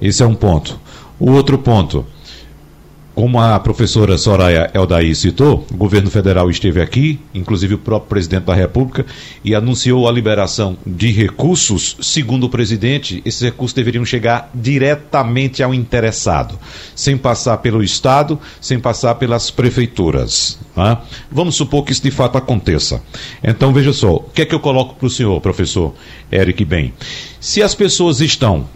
[0.00, 0.80] Esse é um ponto.
[1.18, 2.04] O outro ponto.
[3.14, 8.44] Como a professora Soraya Eldaí citou, o governo federal esteve aqui, inclusive o próprio presidente
[8.44, 9.04] da República,
[9.44, 11.98] e anunciou a liberação de recursos.
[12.00, 16.58] Segundo o presidente, esses recursos deveriam chegar diretamente ao interessado,
[16.94, 20.58] sem passar pelo Estado, sem passar pelas prefeituras.
[20.74, 20.96] Né?
[21.30, 23.02] Vamos supor que isso de fato aconteça.
[23.44, 25.94] Então, veja só, o que é que eu coloco para o senhor, professor
[26.32, 26.94] Eric Bem?
[27.38, 28.66] Se as pessoas estão,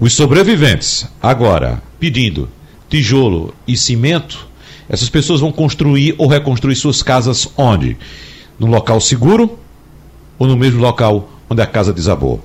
[0.00, 2.48] os sobreviventes, agora, pedindo
[2.88, 4.48] tijolo e cimento,
[4.88, 7.96] essas pessoas vão construir ou reconstruir suas casas onde?
[8.58, 9.58] No local seguro
[10.38, 12.42] ou no mesmo local onde a casa desabou?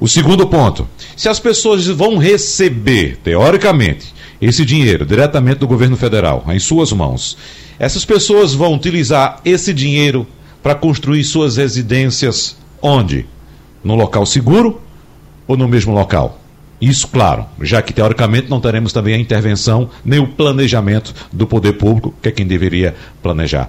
[0.00, 6.44] O segundo ponto: se as pessoas vão receber, teoricamente, esse dinheiro diretamente do governo federal,
[6.48, 7.36] em suas mãos,
[7.78, 10.26] essas pessoas vão utilizar esse dinheiro
[10.62, 13.26] para construir suas residências onde?
[13.84, 14.80] No local seguro
[15.46, 16.39] ou no mesmo local?
[16.80, 21.74] Isso, claro, já que teoricamente não teremos também a intervenção nem o planejamento do poder
[21.74, 23.68] público, que é quem deveria planejar.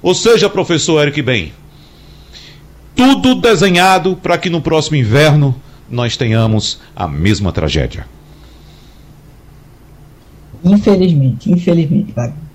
[0.00, 1.52] Ou seja, professor Eric Bem,
[2.94, 5.54] tudo desenhado para que no próximo inverno
[5.90, 8.06] nós tenhamos a mesma tragédia.
[10.64, 12.46] Infelizmente, infelizmente, Wagner.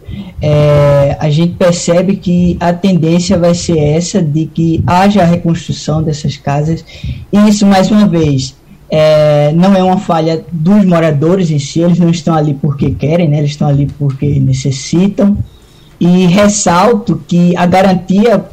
[0.42, 6.04] É, a gente percebe que a tendência vai ser essa de que haja a reconstrução
[6.04, 6.84] dessas casas
[7.32, 8.54] e isso mais uma vez
[8.94, 13.30] é, não é uma falha dos moradores em si, eles não estão ali porque querem,
[13.30, 15.38] né, eles estão ali porque necessitam.
[15.98, 18.44] E ressalto que a garantia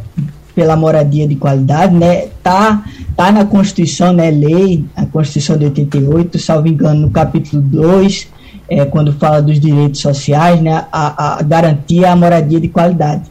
[0.54, 2.84] pela moradia de qualidade né, tá,
[3.16, 8.28] tá na Constituição, né, lei, a Constituição de 88, salvo engano, no capítulo 2,
[8.68, 13.22] é, quando fala dos direitos sociais, né, a, a garantia à moradia de qualidade.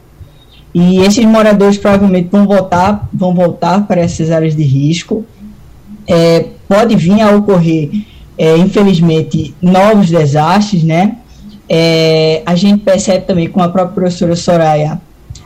[0.74, 5.26] E esses moradores provavelmente vão voltar, vão voltar para essas áreas de risco,
[6.08, 7.90] é, pode vir a ocorrer,
[8.38, 11.18] é, infelizmente, novos desastres, né?
[11.70, 15.02] É, a gente percebe também, como a própria professora Soraya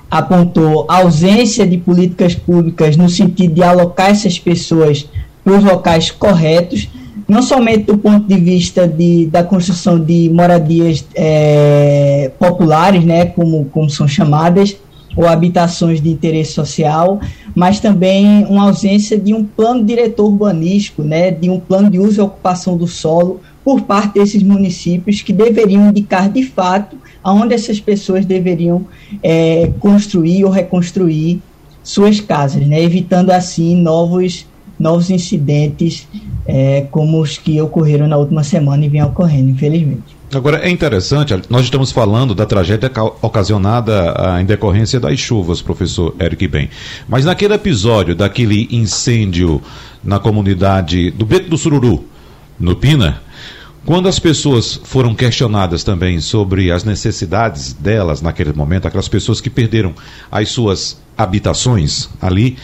[0.09, 5.07] apontou, a ausência de políticas públicas no sentido de alocar essas pessoas
[5.43, 6.89] para os locais corretos.
[7.27, 13.65] não somente do ponto de vista de, da construção de moradias é, populares, né, como,
[13.65, 14.75] como são chamadas,
[15.15, 17.19] ou habitações de interesse social,
[17.55, 22.21] mas também uma ausência de um plano diretor urbanístico, né, de um plano de uso
[22.21, 27.79] e ocupação do solo por parte desses municípios que deveriam indicar de fato aonde essas
[27.79, 28.85] pessoas deveriam
[29.21, 31.41] é, construir ou reconstruir
[31.83, 34.45] suas casas, né, evitando assim novos
[34.79, 36.07] novos incidentes
[36.45, 40.20] é, como os que ocorreram na última semana e vêm ocorrendo, infelizmente.
[40.33, 42.89] Agora, é interessante, nós estamos falando da tragédia
[43.21, 46.69] ocasionada ah, em decorrência das chuvas, professor Eric Ben.
[47.05, 49.61] Mas naquele episódio daquele incêndio
[50.01, 52.05] na comunidade do Beco do Sururu,
[52.57, 53.21] no Pina,
[53.85, 59.49] quando as pessoas foram questionadas também sobre as necessidades delas naquele momento, aquelas pessoas que
[59.49, 59.93] perderam
[60.31, 62.57] as suas habitações ali,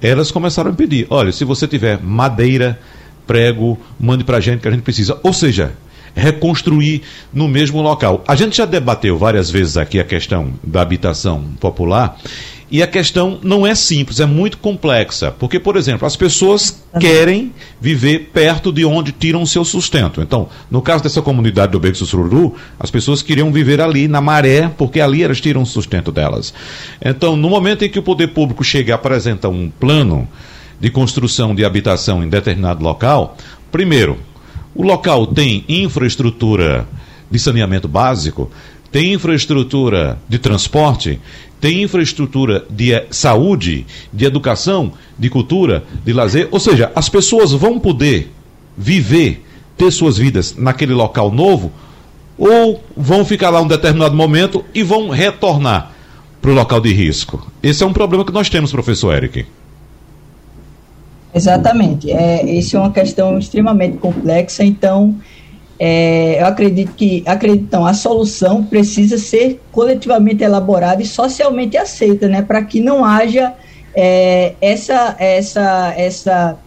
[0.00, 2.78] elas começaram a pedir: olha, se você tiver madeira,
[3.26, 5.18] prego, mande para a gente que a gente precisa.
[5.24, 5.72] Ou seja,
[6.18, 7.02] reconstruir
[7.32, 8.22] no mesmo local.
[8.26, 12.18] A gente já debateu várias vezes aqui a questão da habitação popular
[12.70, 15.30] e a questão não é simples, é muito complexa.
[15.30, 20.20] Porque, por exemplo, as pessoas querem viver perto de onde tiram o seu sustento.
[20.20, 24.70] Então, no caso dessa comunidade do Beco Sururu, as pessoas queriam viver ali na maré,
[24.76, 26.52] porque ali elas tiram o sustento delas.
[27.02, 30.28] Então, no momento em que o poder público chega e apresenta um plano
[30.78, 33.36] de construção de habitação em determinado local,
[33.72, 34.18] primeiro,
[34.78, 36.88] o local tem infraestrutura
[37.28, 38.48] de saneamento básico,
[38.92, 41.20] tem infraestrutura de transporte,
[41.60, 46.46] tem infraestrutura de eh, saúde, de educação, de cultura, de lazer.
[46.52, 48.32] Ou seja, as pessoas vão poder
[48.76, 49.44] viver,
[49.76, 51.72] ter suas vidas naquele local novo,
[52.38, 55.90] ou vão ficar lá um determinado momento e vão retornar
[56.40, 57.50] para o local de risco.
[57.60, 59.44] Esse é um problema que nós temos, professor Eric.
[61.34, 62.10] Exatamente.
[62.10, 65.14] É, isso é uma questão extremamente complexa, então
[65.78, 72.26] é, eu acredito que acredito, então, a solução precisa ser coletivamente elaborada e socialmente aceita,
[72.28, 73.54] né, para que não haja
[73.94, 76.58] é, essa, essa, essa,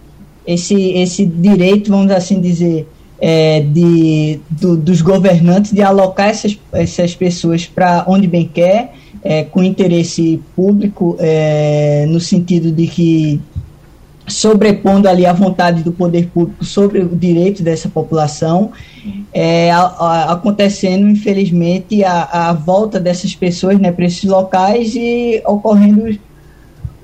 [0.47, 2.87] esse, esse direito, vamos assim dizer,
[3.19, 8.93] é, de, do, dos governantes de alocar essas, essas pessoas para onde bem quer,
[9.23, 13.41] é, com interesse público, é, no sentido de que
[14.31, 18.71] sobrepondo ali a vontade do poder público sobre o direito dessa população,
[19.33, 25.41] é, a, a, acontecendo, infelizmente, a, a, volta dessas pessoas né, para esses locais e
[25.45, 26.17] ocorrendo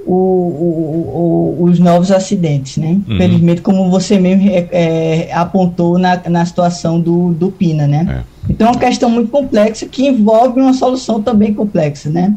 [0.05, 2.77] o, o, o, os novos acidentes.
[2.77, 2.99] Né?
[3.07, 3.15] Uhum.
[3.15, 7.87] Infelizmente, como você mesmo é, é, apontou na, na situação do, do Pina.
[7.87, 8.23] Né?
[8.23, 8.37] É.
[8.49, 12.09] Então, é uma questão muito complexa que envolve uma solução também complexa.
[12.09, 12.33] Né?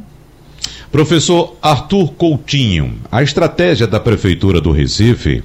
[0.90, 5.44] Professor Arthur Coutinho, a estratégia da Prefeitura do Recife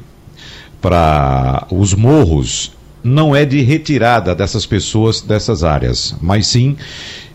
[0.82, 2.72] para os morros
[3.04, 6.76] não é de retirada dessas pessoas dessas áreas, mas sim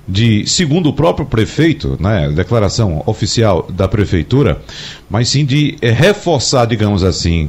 [0.09, 4.61] de, segundo o próprio prefeito, né, declaração oficial da prefeitura,
[5.09, 7.49] mas sim de é, reforçar, digamos assim,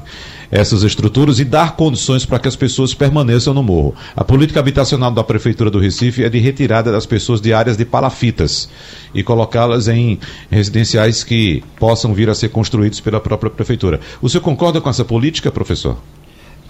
[0.52, 3.96] essas estruturas e dar condições para que as pessoas permaneçam no morro.
[4.16, 7.86] A política habitacional da Prefeitura do Recife é de retirada das pessoas de áreas de
[7.86, 8.70] palafitas
[9.14, 14.00] e colocá-las em residenciais que possam vir a ser construídos pela própria Prefeitura.
[14.22, 15.98] O senhor concorda com essa política, professor?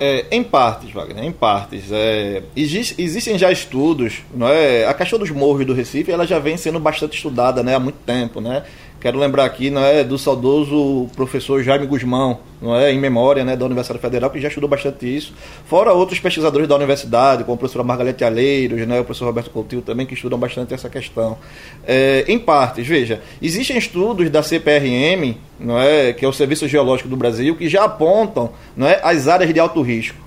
[0.04, 1.92] É, em partes, Wagner, em partes.
[1.92, 4.88] É, existe, existem já estudos, não é?
[4.88, 8.00] A questão dos morros do Recife, ela já vem sendo bastante estudada, né, há muito
[8.04, 8.64] tempo, né?
[9.02, 13.56] Quero lembrar aqui, não é, do saudoso professor Jaime Guzmão, não é, em memória, né,
[13.56, 15.34] da Universidade Federal, que já estudou bastante isso.
[15.66, 19.82] Fora outros pesquisadores da universidade, como a professora Margarete Alheiros, né, o professor Roberto Coutinho
[19.82, 21.36] também, que estudam bastante essa questão.
[21.84, 27.10] É, em partes, veja, existem estudos da CPRM, não é, que é o Serviço Geológico
[27.10, 30.22] do Brasil, que já apontam, não é, as áreas de alto risco.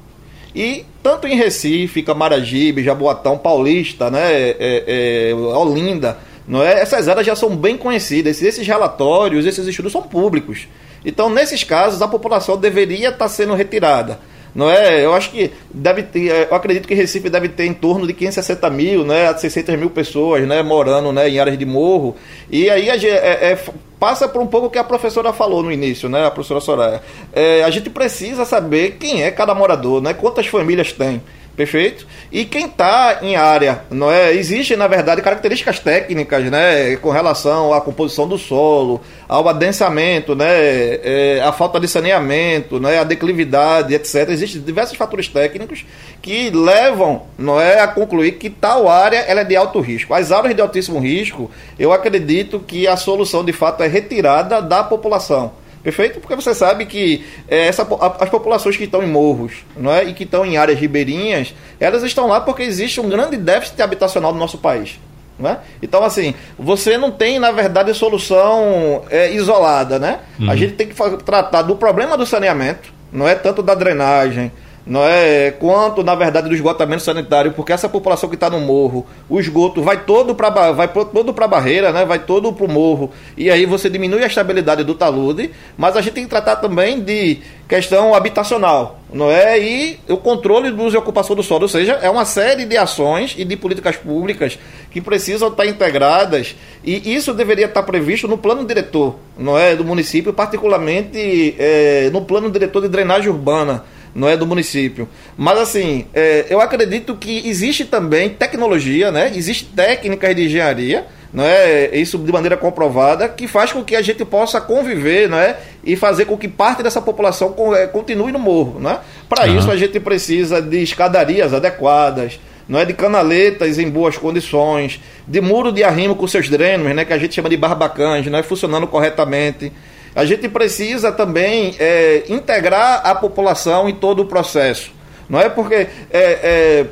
[0.52, 6.80] E tanto em Recife, Camaragibe, Jaboatão, Paulista, né, é, é, Olinda, não é?
[6.80, 10.68] Essas áreas já são bem conhecidas, esses relatórios, esses estudos são públicos.
[11.04, 14.18] Então, nesses casos, a população deveria estar sendo retirada.
[14.54, 15.04] Não é?
[15.04, 18.12] Eu acho que deve ter, é, eu acredito que Recife deve ter em torno de
[18.12, 22.14] 560 mil, né, a 600 mil pessoas, né, morando, né, em áreas de morro.
[22.48, 23.58] E aí a, é, é,
[23.98, 27.02] passa por um pouco o que a professora falou no início, né, a professora Soraya.
[27.32, 31.20] É, a gente precisa saber quem é cada morador, né, quantas famílias tem.
[31.56, 32.04] Perfeito?
[32.32, 34.32] E quem está em área, não é?
[34.34, 36.96] Existem, na verdade, características técnicas, né?
[36.96, 40.46] Com relação à composição do solo, ao adensamento, né?
[40.48, 42.98] É, a falta de saneamento, né?
[42.98, 44.30] A declividade, etc.
[44.30, 45.84] Existem diversos fatores técnicos
[46.20, 47.78] que levam, não é?
[47.78, 50.12] A concluir que tal área ela é de alto risco.
[50.12, 54.82] As áreas de altíssimo risco, eu acredito que a solução, de fato, é retirada da
[54.82, 55.52] população
[55.84, 56.18] Perfeito?
[56.18, 57.86] Porque você sabe que é, essa,
[58.18, 60.04] as populações que estão em morros não é?
[60.04, 64.32] e que estão em áreas ribeirinhas, elas estão lá porque existe um grande déficit habitacional
[64.32, 64.98] no nosso país.
[65.38, 65.58] Não é?
[65.82, 69.98] Então, assim, você não tem, na verdade, solução é, isolada.
[69.98, 70.20] Né?
[70.40, 70.50] Uhum.
[70.50, 74.50] A gente tem que tratar do problema do saneamento, não é tanto da drenagem,
[74.86, 75.50] não é?
[75.50, 79.82] Quanto na verdade do esgotamento sanitário, porque essa população que está no morro, o esgoto
[79.82, 82.04] vai todo para vai todo para a barreira, né?
[82.04, 83.10] Vai todo para o morro.
[83.36, 87.00] E aí você diminui a estabilidade do talude, mas a gente tem que tratar também
[87.00, 89.58] de questão habitacional, não é?
[89.58, 92.76] E o controle do uso e ocupação do solo, ou seja, é uma série de
[92.76, 94.58] ações e de políticas públicas
[94.90, 96.54] que precisam estar integradas.
[96.84, 102.20] E isso deveria estar previsto no plano diretor, não é, do município, particularmente é, no
[102.20, 103.82] plano diretor de drenagem urbana
[104.14, 105.08] não é do município.
[105.36, 109.32] Mas assim, é, eu acredito que existe também tecnologia, né?
[109.34, 111.96] Existe técnicas de engenharia, não é?
[111.96, 115.56] Isso de maneira comprovada, que faz com que a gente possa conviver, não é?
[115.82, 119.00] E fazer com que parte dessa população é, continue no morro, não é?
[119.28, 119.58] Para uhum.
[119.58, 122.38] isso a gente precisa de escadarias adequadas,
[122.68, 127.04] não é de canaletas em boas condições, de muro de arrimo com seus drenos, né,
[127.04, 129.72] que a gente chama de barbacãs, não é funcionando corretamente.
[130.14, 134.92] A gente precisa também é, integrar a população em todo o processo.
[135.28, 136.86] Não é porque é, é,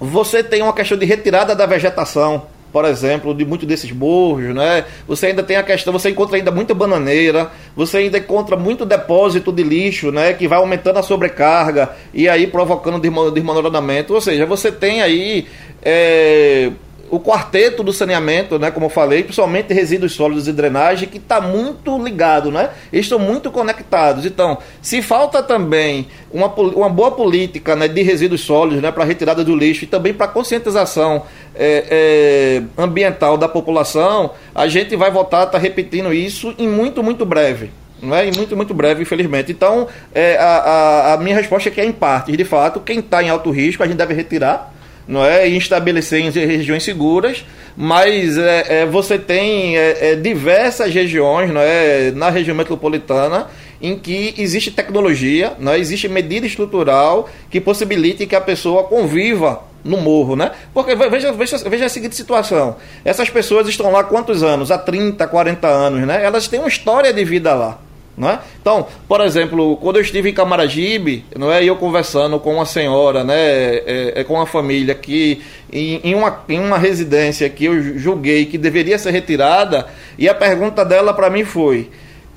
[0.00, 4.84] você tem uma questão de retirada da vegetação, por exemplo, de muitos desses morros, né?
[5.06, 9.52] Você ainda tem a questão, você encontra ainda muita bananeira, você ainda encontra muito depósito
[9.52, 10.32] de lixo, né?
[10.32, 13.00] Que vai aumentando a sobrecarga e aí provocando
[13.30, 14.14] desmoronamento.
[14.14, 15.46] Ou seja, você tem aí
[15.82, 16.70] é,
[17.10, 21.40] o quarteto do saneamento, né, como eu falei, principalmente resíduos sólidos e drenagem, que está
[21.40, 22.70] muito ligado, né?
[22.92, 24.26] Estão muito conectados.
[24.26, 29.44] Então, se falta também uma, uma boa política né, de resíduos sólidos né, para retirada
[29.44, 31.22] do lixo e também para conscientização
[31.54, 36.68] é, é, ambiental da população, a gente vai voltar a estar tá repetindo isso em
[36.68, 37.70] muito, muito breve.
[38.00, 38.28] Não é?
[38.28, 39.50] Em muito, muito breve, infelizmente.
[39.50, 42.36] Então, é, a, a, a minha resposta é que é em parte.
[42.36, 44.75] De fato, quem está em alto risco, a gente deve retirar
[45.06, 47.44] não é e estabelecer em regiões seguras,
[47.76, 53.48] mas é, é você tem é, é, diversas regiões, não é, na região metropolitana
[53.80, 59.62] em que existe tecnologia, não é, existe medida estrutural que possibilite que a pessoa conviva
[59.84, 60.50] no morro, né?
[60.74, 64.70] Porque veja, veja, veja a seguinte situação: essas pessoas estão lá quantos anos?
[64.70, 66.24] Há 30, 40 anos, né?
[66.24, 67.78] Elas têm uma história de vida lá.
[68.16, 68.38] Não é?
[68.60, 73.22] Então, por exemplo, quando eu estive em Camaragibe, não é, eu conversando com uma senhora,
[73.22, 77.98] né, é, é, com uma família que em, em, uma, em uma residência que eu
[77.98, 79.86] julguei que deveria ser retirada,
[80.16, 81.90] e a pergunta dela para mim foi: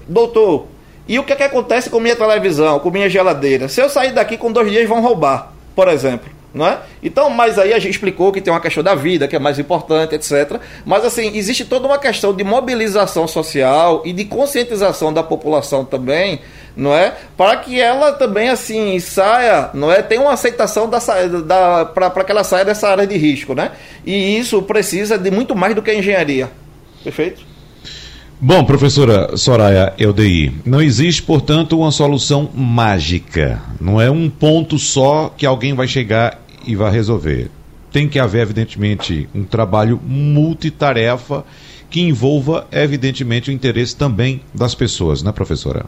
[0.05, 0.67] "Doutor,
[1.07, 3.69] e o que, é que acontece com minha televisão, com minha geladeira?
[3.69, 6.79] Se eu sair daqui com dois dias vão roubar, por exemplo?" Não é?
[7.03, 9.59] Então, mas aí a gente explicou que tem uma questão da vida, que é mais
[9.59, 10.59] importante, etc.
[10.85, 16.39] Mas assim, existe toda uma questão de mobilização social e de conscientização da população também,
[16.75, 17.15] não é?
[17.37, 20.01] Para que ela também assim saia, não é?
[20.01, 20.99] Tem uma aceitação da,
[21.45, 23.71] da para que ela saia dessa área de risco, né?
[24.05, 26.49] E isso precisa de muito mais do que a engenharia.
[27.03, 27.48] Perfeito?
[28.41, 33.61] Bom, professora Soraya Eldi, não existe, portanto, uma solução mágica.
[33.81, 37.51] Não é um ponto só que alguém vai chegar e vai resolver.
[37.91, 41.43] Tem que haver, evidentemente, um trabalho multitarefa
[41.89, 45.85] que envolva, evidentemente, o interesse também das pessoas, né, professora?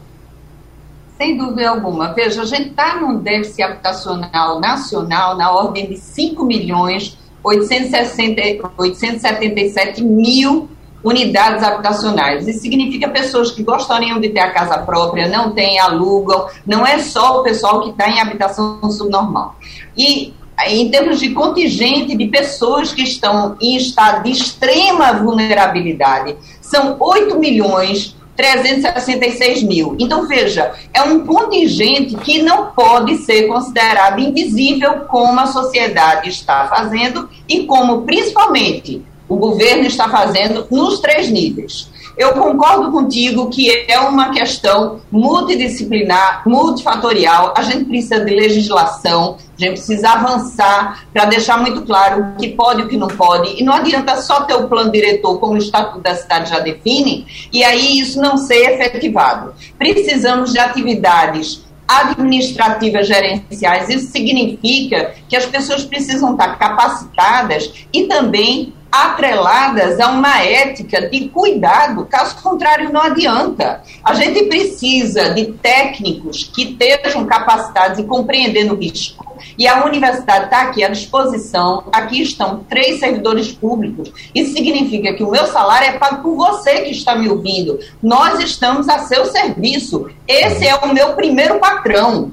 [1.16, 2.12] Sem dúvida alguma.
[2.12, 10.04] Veja, a gente está num déficit habitacional nacional na ordem de 5 milhões 860, 877
[10.04, 10.68] mil
[11.02, 12.46] unidades habitacionais.
[12.46, 16.98] Isso significa pessoas que gostariam de ter a casa própria, não têm, alugam, não é
[16.98, 19.56] só o pessoal que está em habitação subnormal.
[19.96, 20.34] E
[20.66, 27.38] em termos de contingente de pessoas que estão em estado de extrema vulnerabilidade, são 8
[27.38, 29.96] milhões 366 mil.
[29.98, 36.66] Então, veja, é um contingente que não pode ser considerado invisível como a sociedade está
[36.66, 39.02] fazendo e como, principalmente,
[39.32, 41.90] o governo está fazendo nos três níveis.
[42.16, 47.54] Eu concordo contigo que é uma questão multidisciplinar, multifatorial.
[47.56, 52.48] A gente precisa de legislação, a gente precisa avançar para deixar muito claro o que
[52.48, 53.58] pode e o que não pode.
[53.58, 57.26] E não adianta só ter o plano diretor, como o Estatuto da Cidade já define,
[57.50, 59.54] e aí isso não ser efetivado.
[59.78, 63.88] Precisamos de atividades administrativas gerenciais.
[63.88, 71.28] Isso significa que as pessoas precisam estar capacitadas e também atreladas a uma ética de
[71.30, 73.82] cuidado, caso contrário, não adianta.
[74.04, 79.32] A gente precisa de técnicos que estejam capacitados e compreendendo o risco.
[79.58, 81.84] E a universidade está aqui à disposição.
[81.92, 84.12] Aqui estão três servidores públicos.
[84.34, 87.78] Isso significa que o meu salário é pago por você que está me ouvindo.
[88.02, 90.10] Nós estamos a seu serviço.
[90.28, 92.32] Esse é o meu primeiro patrão.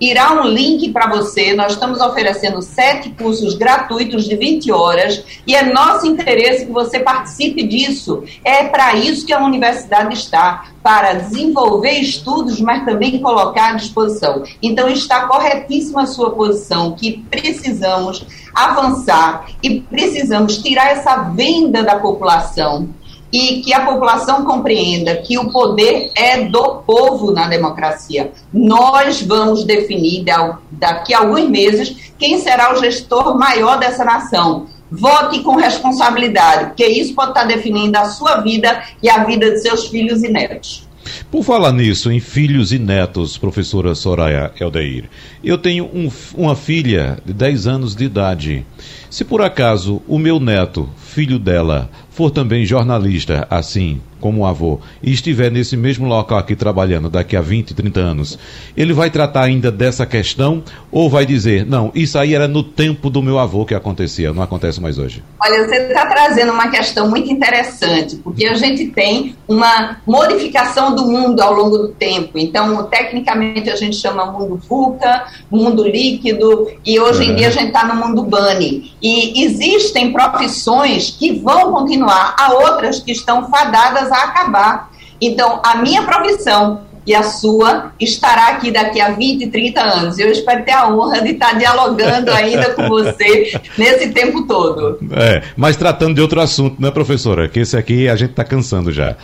[0.00, 1.54] Irá um link para você.
[1.54, 7.00] Nós estamos oferecendo sete cursos gratuitos de 20 horas e é nosso interesse que você
[7.00, 8.22] participe disso.
[8.44, 14.44] É para isso que a universidade está para desenvolver estudos, mas também colocar à disposição.
[14.62, 18.24] Então, está corretíssima a sua posição, que precisamos
[18.54, 22.88] avançar e precisamos tirar essa venda da população
[23.32, 28.32] e que a população compreenda que o poder é do povo na democracia.
[28.52, 30.24] Nós vamos definir
[30.70, 34.66] daqui a alguns meses quem será o gestor maior dessa nação.
[34.90, 39.58] Vote com responsabilidade, porque isso pode estar definindo a sua vida e a vida de
[39.58, 40.88] seus filhos e netos.
[41.30, 45.08] Por falar nisso, em filhos e netos, professora Soraya Eldeir,
[45.42, 48.66] eu tenho um, uma filha de 10 anos de idade.
[49.10, 54.80] Se por acaso o meu neto, filho dela, for também jornalista, assim como o avô,
[55.00, 58.38] e estiver nesse mesmo local aqui trabalhando daqui a 20, 30 anos,
[58.76, 63.08] ele vai tratar ainda dessa questão ou vai dizer, não, isso aí era no tempo
[63.10, 65.22] do meu avô que acontecia, não acontece mais hoje?
[65.40, 71.06] Olha, você está trazendo uma questão muito interessante, porque a gente tem uma modificação do
[71.06, 72.38] mundo ao longo do tempo.
[72.38, 77.68] Então, tecnicamente, a gente chama mundo VUCA, mundo líquido, e hoje em dia a gente
[77.68, 78.92] está no mundo BANI.
[79.00, 84.90] E existem profissões que vão continuar, há outras que estão fadadas a acabar.
[85.20, 90.18] Então, a minha profissão e a sua estará aqui daqui a 20, 30 anos.
[90.18, 94.98] Eu espero ter a honra de estar dialogando ainda com você nesse tempo todo.
[95.12, 97.48] É, mas tratando de outro assunto, né, professora?
[97.48, 99.16] Que esse aqui a gente está cansando já,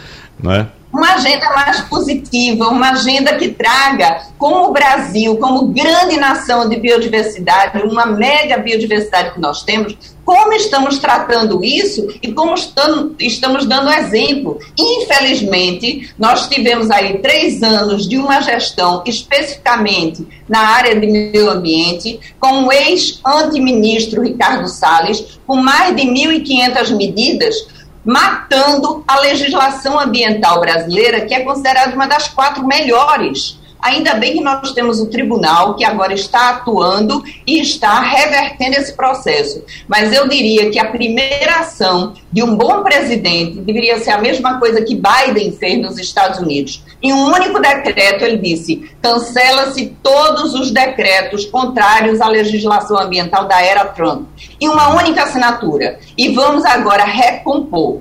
[0.42, 0.68] não é?
[0.94, 6.76] uma agenda mais positiva, uma agenda que traga, como o Brasil, como grande nação de
[6.76, 13.90] biodiversidade, uma mega biodiversidade que nós temos, como estamos tratando isso e como estamos dando
[13.90, 14.60] exemplo.
[14.78, 22.20] Infelizmente, nós tivemos aí três anos de uma gestão especificamente na área de meio ambiente,
[22.38, 27.73] com o ex-antiministro Ricardo Salles, com mais de 1.500 medidas
[28.04, 33.58] matando a legislação ambiental brasileira, que é considerada uma das quatro melhores.
[33.84, 38.94] Ainda bem que nós temos o tribunal que agora está atuando e está revertendo esse
[38.94, 39.62] processo.
[39.86, 44.58] Mas eu diria que a primeira ação de um bom presidente deveria ser a mesma
[44.58, 46.82] coisa que Biden fez nos Estados Unidos.
[47.02, 53.60] Em um único decreto, ele disse: cancela-se todos os decretos contrários à legislação ambiental da
[53.60, 54.26] era Trump.
[54.58, 55.98] Em uma única assinatura.
[56.16, 58.00] E vamos agora recompor.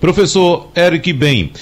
[0.00, 1.52] Professor Eric Bem,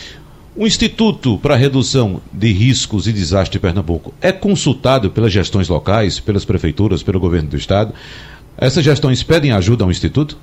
[0.58, 6.18] o Instituto para Redução de Riscos e Desastres de Pernambuco é consultado pelas gestões locais,
[6.18, 7.94] pelas prefeituras, pelo governo do estado.
[8.56, 10.36] Essas gestões pedem ajuda ao Instituto?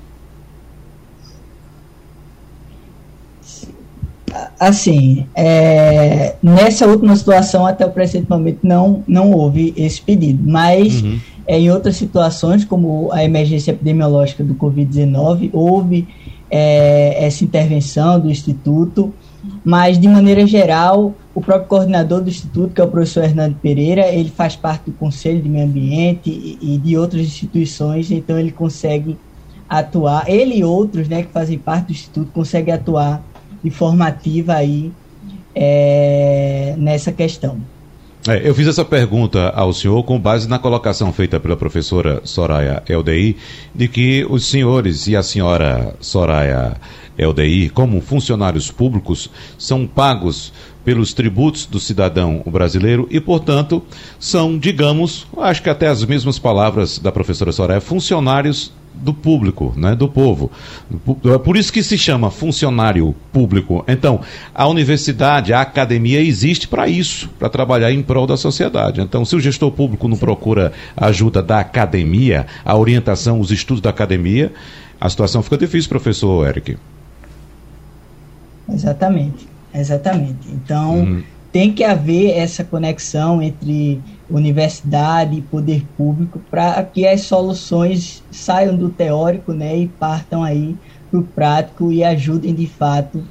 [4.58, 11.02] Assim, é, nessa última situação, até o presente momento, não, não houve esse pedido, mas
[11.02, 11.20] uhum.
[11.46, 16.08] é, em outras situações, como a emergência epidemiológica do Covid-19, houve
[16.50, 19.12] é, essa intervenção do Instituto
[19.66, 24.06] mas de maneira geral, o próprio coordenador do instituto, que é o professor Hernando Pereira,
[24.06, 28.52] ele faz parte do Conselho de Meio Ambiente e, e de outras instituições, então ele
[28.52, 29.18] consegue
[29.68, 33.20] atuar, ele e outros, né, que fazem parte do instituto, conseguem atuar
[33.60, 34.92] de forma ativa aí
[35.52, 37.58] é, nessa questão.
[38.28, 42.84] É, eu fiz essa pergunta ao senhor com base na colocação feita pela professora Soraya
[42.88, 43.34] Eldeir,
[43.74, 46.76] de que os senhores e a senhora Soraya
[47.18, 50.52] Eldeir, como funcionários públicos, são pagos
[50.84, 53.82] pelos tributos do cidadão brasileiro e, portanto,
[54.20, 59.94] são, digamos, acho que até as mesmas palavras da professora Soraya, funcionários do público, né,
[59.94, 60.50] do povo.
[61.24, 63.84] É por isso que se chama funcionário público.
[63.86, 64.20] Então,
[64.54, 69.00] a universidade, a academia existe para isso, para trabalhar em prol da sociedade.
[69.00, 73.82] Então, se o gestor público não procura a ajuda da academia, a orientação, os estudos
[73.82, 74.52] da academia,
[75.00, 76.76] a situação fica difícil, professor Eric.
[78.68, 80.48] Exatamente, exatamente.
[80.48, 81.22] Então, uhum.
[81.52, 88.76] tem que haver essa conexão entre universidade e poder público para que as soluções saiam
[88.76, 90.76] do teórico né, e partam aí
[91.10, 93.22] para o prático e ajudem de fato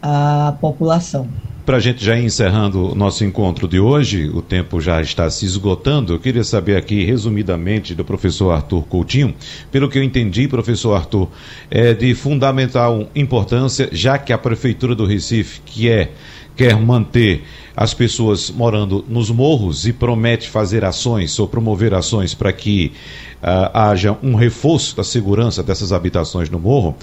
[0.00, 1.28] a população.
[1.64, 5.30] Para a gente já ir encerrando o nosso encontro de hoje, o tempo já está
[5.30, 6.12] se esgotando.
[6.12, 9.32] Eu queria saber aqui, resumidamente, do professor Arthur Coutinho.
[9.70, 11.28] Pelo que eu entendi, professor Arthur,
[11.70, 16.10] é de fundamental importância, já que a Prefeitura do Recife, que é
[16.56, 17.44] quer manter
[17.76, 22.92] as pessoas morando nos morros e promete fazer ações ou promover ações para que
[23.42, 26.96] uh, haja um reforço da segurança dessas habitações no morro.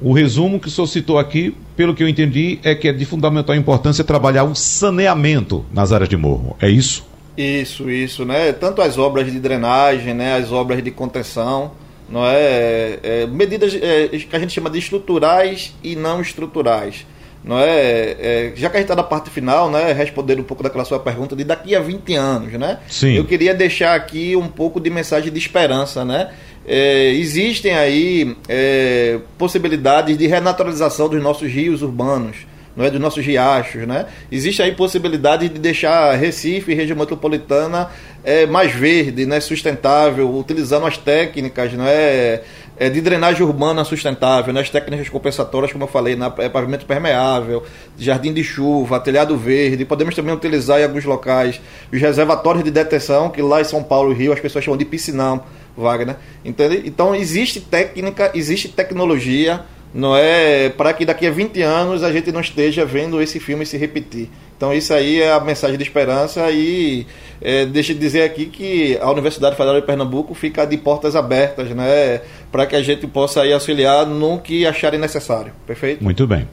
[0.00, 3.04] O resumo que o senhor citou aqui, pelo que eu entendi, é que é de
[3.04, 6.56] fundamental importância trabalhar o saneamento nas áreas de morro.
[6.60, 7.06] É isso?
[7.36, 8.52] Isso, isso, né?
[8.52, 10.36] Tanto as obras de drenagem, né?
[10.36, 11.72] As obras de contenção,
[12.08, 12.98] não é?
[13.02, 17.06] é, medidas é, que a gente chama de estruturais e não estruturais
[17.46, 20.64] não é, é, já que a gente está na parte final, né, responder um pouco
[20.64, 22.80] daquela sua pergunta de daqui a 20 anos, né?
[22.88, 23.14] Sim.
[23.14, 26.32] Eu queria deixar aqui um pouco de mensagem de esperança, né?
[26.66, 32.38] É, existem aí é, possibilidades de renaturalização dos nossos rios urbanos,
[32.76, 34.06] não é, dos nossos riachos, né?
[34.32, 37.88] Existe aí possibilidade de deixar Recife e região metropolitana
[38.24, 42.42] é, mais verde, né, sustentável, utilizando as técnicas, não é,
[42.76, 46.84] é, de drenagem urbana sustentável, né, as técnicas compensatórias, como eu falei, na, é, pavimento
[46.84, 47.62] permeável,
[47.96, 49.84] jardim de chuva, telhado verde.
[49.84, 51.60] Podemos também utilizar em alguns locais
[51.92, 54.84] os reservatórios de detenção, que lá em São Paulo e Rio as pessoas chamam de
[54.84, 55.44] piscinão,
[55.76, 56.16] Wagner.
[56.44, 59.64] Então existe técnica, existe tecnologia
[59.96, 63.64] não é para que daqui a 20 anos a gente não esteja vendo esse filme
[63.64, 64.28] se repetir.
[64.54, 67.06] Então isso aí é a mensagem de esperança e
[67.40, 71.70] é, deixa de dizer aqui que a Universidade Federal de Pernambuco fica de portas abertas,
[71.70, 72.20] né,
[72.52, 75.52] para que a gente possa aí auxiliar no que acharem necessário.
[75.66, 76.04] Perfeito?
[76.04, 76.46] Muito bem.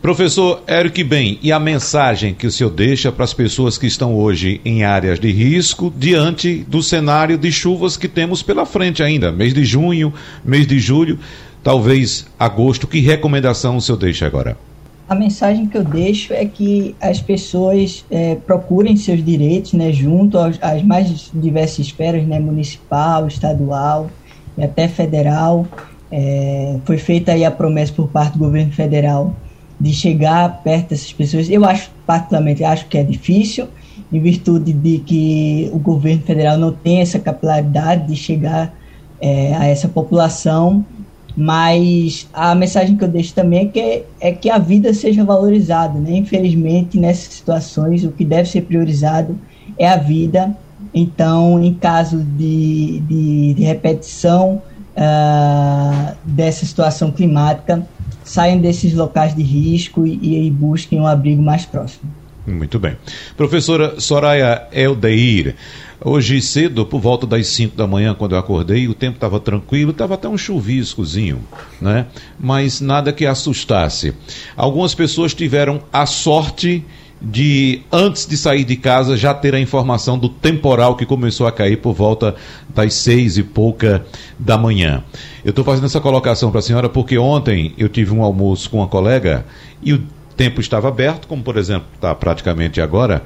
[0.00, 4.14] Professor Eric Bem, e a mensagem que o senhor deixa para as pessoas que estão
[4.14, 9.32] hoje em áreas de risco diante do cenário de chuvas que temos pela frente ainda,
[9.32, 10.12] mês de junho,
[10.44, 11.18] mês de julho
[11.62, 12.86] talvez agosto.
[12.86, 14.56] Que recomendação o senhor deixa agora?
[15.08, 20.36] A mensagem que eu deixo é que as pessoas é, procurem seus direitos né, junto
[20.36, 24.10] aos, às mais diversas esferas, né, municipal, estadual
[24.56, 25.66] e até federal.
[26.12, 29.34] É, foi feita aí a promessa por parte do governo federal
[29.80, 31.48] de chegar perto dessas pessoas.
[31.48, 33.68] Eu acho, particularmente, acho que é difícil,
[34.12, 38.74] em virtude de que o governo federal não tem essa capilaridade de chegar
[39.20, 40.84] é, a essa população
[41.40, 45.96] mas a mensagem que eu deixo também é que, é que a vida seja valorizada,
[45.96, 46.16] né?
[46.16, 49.38] Infelizmente, nessas situações, o que deve ser priorizado
[49.78, 50.52] é a vida.
[50.92, 54.60] Então, em caso de, de, de repetição
[54.96, 57.86] uh, dessa situação climática,
[58.24, 62.10] saiam desses locais de risco e, e busquem um abrigo mais próximo.
[62.48, 62.96] Muito bem.
[63.36, 65.54] Professora Soraya Eldeir,
[66.00, 69.90] Hoje cedo, por volta das 5 da manhã, quando eu acordei, o tempo estava tranquilo,
[69.90, 71.40] estava até um chuviscozinho,
[71.80, 72.06] né?
[72.38, 74.14] Mas nada que assustasse.
[74.56, 76.84] Algumas pessoas tiveram a sorte
[77.20, 81.52] de, antes de sair de casa, já ter a informação do temporal que começou a
[81.52, 82.36] cair por volta
[82.72, 84.06] das seis e pouca
[84.38, 85.02] da manhã.
[85.44, 88.76] Eu estou fazendo essa colocação para a senhora porque ontem eu tive um almoço com
[88.76, 89.44] uma colega
[89.82, 90.02] e o
[90.36, 93.24] tempo estava aberto, como por exemplo está praticamente agora,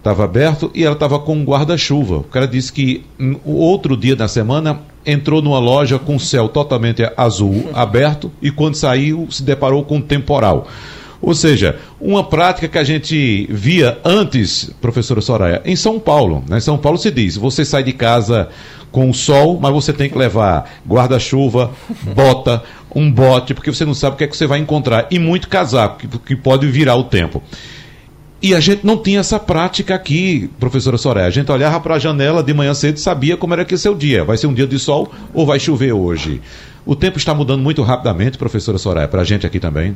[0.00, 2.18] estava aberto e ela estava com um guarda-chuva.
[2.18, 6.48] O cara disse que um, outro dia da semana entrou numa loja com o céu
[6.48, 10.66] totalmente azul aberto e quando saiu se deparou com um temporal.
[11.22, 16.42] Ou seja, uma prática que a gente via antes, professora Soraya, em São Paulo.
[16.48, 16.56] Né?
[16.56, 18.48] Em São Paulo se diz: você sai de casa
[18.90, 21.72] com o sol, mas você tem que levar guarda-chuva,
[22.14, 22.62] bota,
[22.94, 25.08] um bote, porque você não sabe o que é que você vai encontrar.
[25.10, 27.42] E muito casaco, que pode virar o tempo.
[28.42, 31.26] E a gente não tinha essa prática aqui, professora Soraya.
[31.26, 33.94] A gente olhava para a janela de manhã cedo e sabia como era que o
[33.94, 34.24] dia.
[34.24, 36.40] Vai ser um dia de sol ou vai chover hoje?
[36.86, 39.94] O tempo está mudando muito rapidamente, professora Soraya, para a gente aqui também.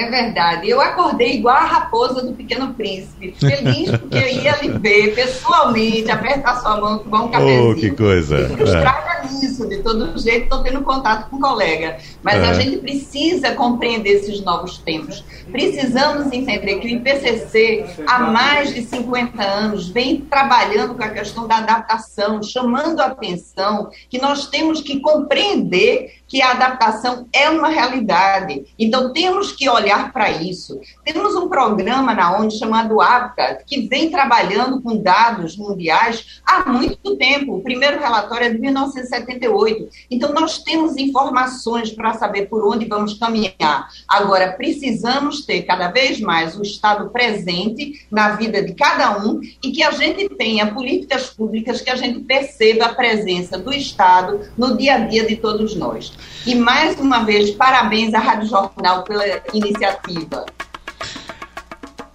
[0.00, 0.66] É verdade.
[0.66, 6.10] Eu acordei igual a raposa do Pequeno Príncipe, feliz porque eu ia lhe ver pessoalmente,
[6.10, 7.70] apertar sua mão, tomar um cafezinho.
[7.70, 8.48] Oh, que coisa.
[8.48, 9.26] Frustrada é.
[9.26, 11.98] nisso, de todo jeito, estou tendo contato com o colega.
[12.22, 12.48] Mas é.
[12.48, 15.22] a gente precisa compreender esses novos tempos.
[15.52, 21.46] Precisamos entender que o IPCC, há mais de 50 anos, vem trabalhando com a questão
[21.46, 27.68] da adaptação, chamando a atenção que nós temos que compreender que a adaptação é uma
[27.68, 28.64] realidade.
[28.78, 30.80] Então, temos que olhar para isso.
[31.04, 37.16] Temos um programa na ONU chamado ABCA, que vem trabalhando com dados mundiais há muito
[37.16, 37.56] tempo.
[37.56, 39.88] O primeiro relatório é de 1978.
[40.08, 43.88] Então, nós temos informações para saber por onde vamos caminhar.
[44.06, 49.72] Agora, precisamos ter cada vez mais o Estado presente na vida de cada um e
[49.72, 54.76] que a gente tenha políticas públicas que a gente perceba a presença do Estado no
[54.76, 56.19] dia a dia de todos nós.
[56.46, 60.46] E mais uma vez, parabéns à Rádio Jornal pela iniciativa.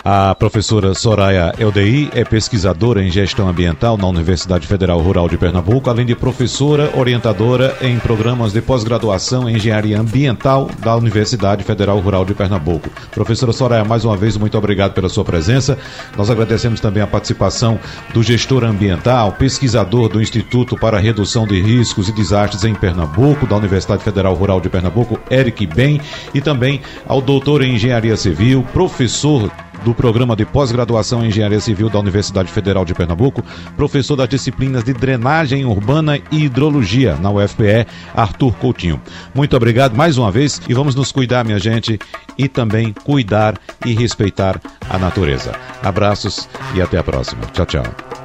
[0.08, 5.90] A professora Soraya Eldei é pesquisadora em gestão ambiental na Universidade Federal Rural de Pernambuco,
[5.90, 12.24] além de professora orientadora em programas de pós-graduação em engenharia ambiental da Universidade Federal Rural
[12.24, 12.88] de Pernambuco.
[13.10, 15.76] Professora Soraya, mais uma vez, muito obrigado pela sua presença.
[16.16, 17.80] Nós agradecemos também a participação
[18.14, 23.58] do gestor ambiental, pesquisador do Instituto para Redução de Riscos e Desastres em Pernambuco, da
[23.58, 26.00] Universidade Federal Rural de Pernambuco, Eric Ben,
[26.32, 29.52] e também ao doutor em engenharia civil, professor
[29.86, 33.44] do Programa de Pós-Graduação em Engenharia Civil da Universidade Federal de Pernambuco,
[33.78, 39.00] professor das disciplinas de Drenagem Urbana e Hidrologia na UFPE, Arthur Coutinho.
[39.34, 42.00] Muito obrigado mais uma vez e vamos nos cuidar, minha gente,
[42.36, 44.60] e também cuidar e respeitar
[44.90, 45.52] a natureza.
[45.84, 47.44] Abraços e até a próxima.
[47.54, 48.25] Tchau, tchau.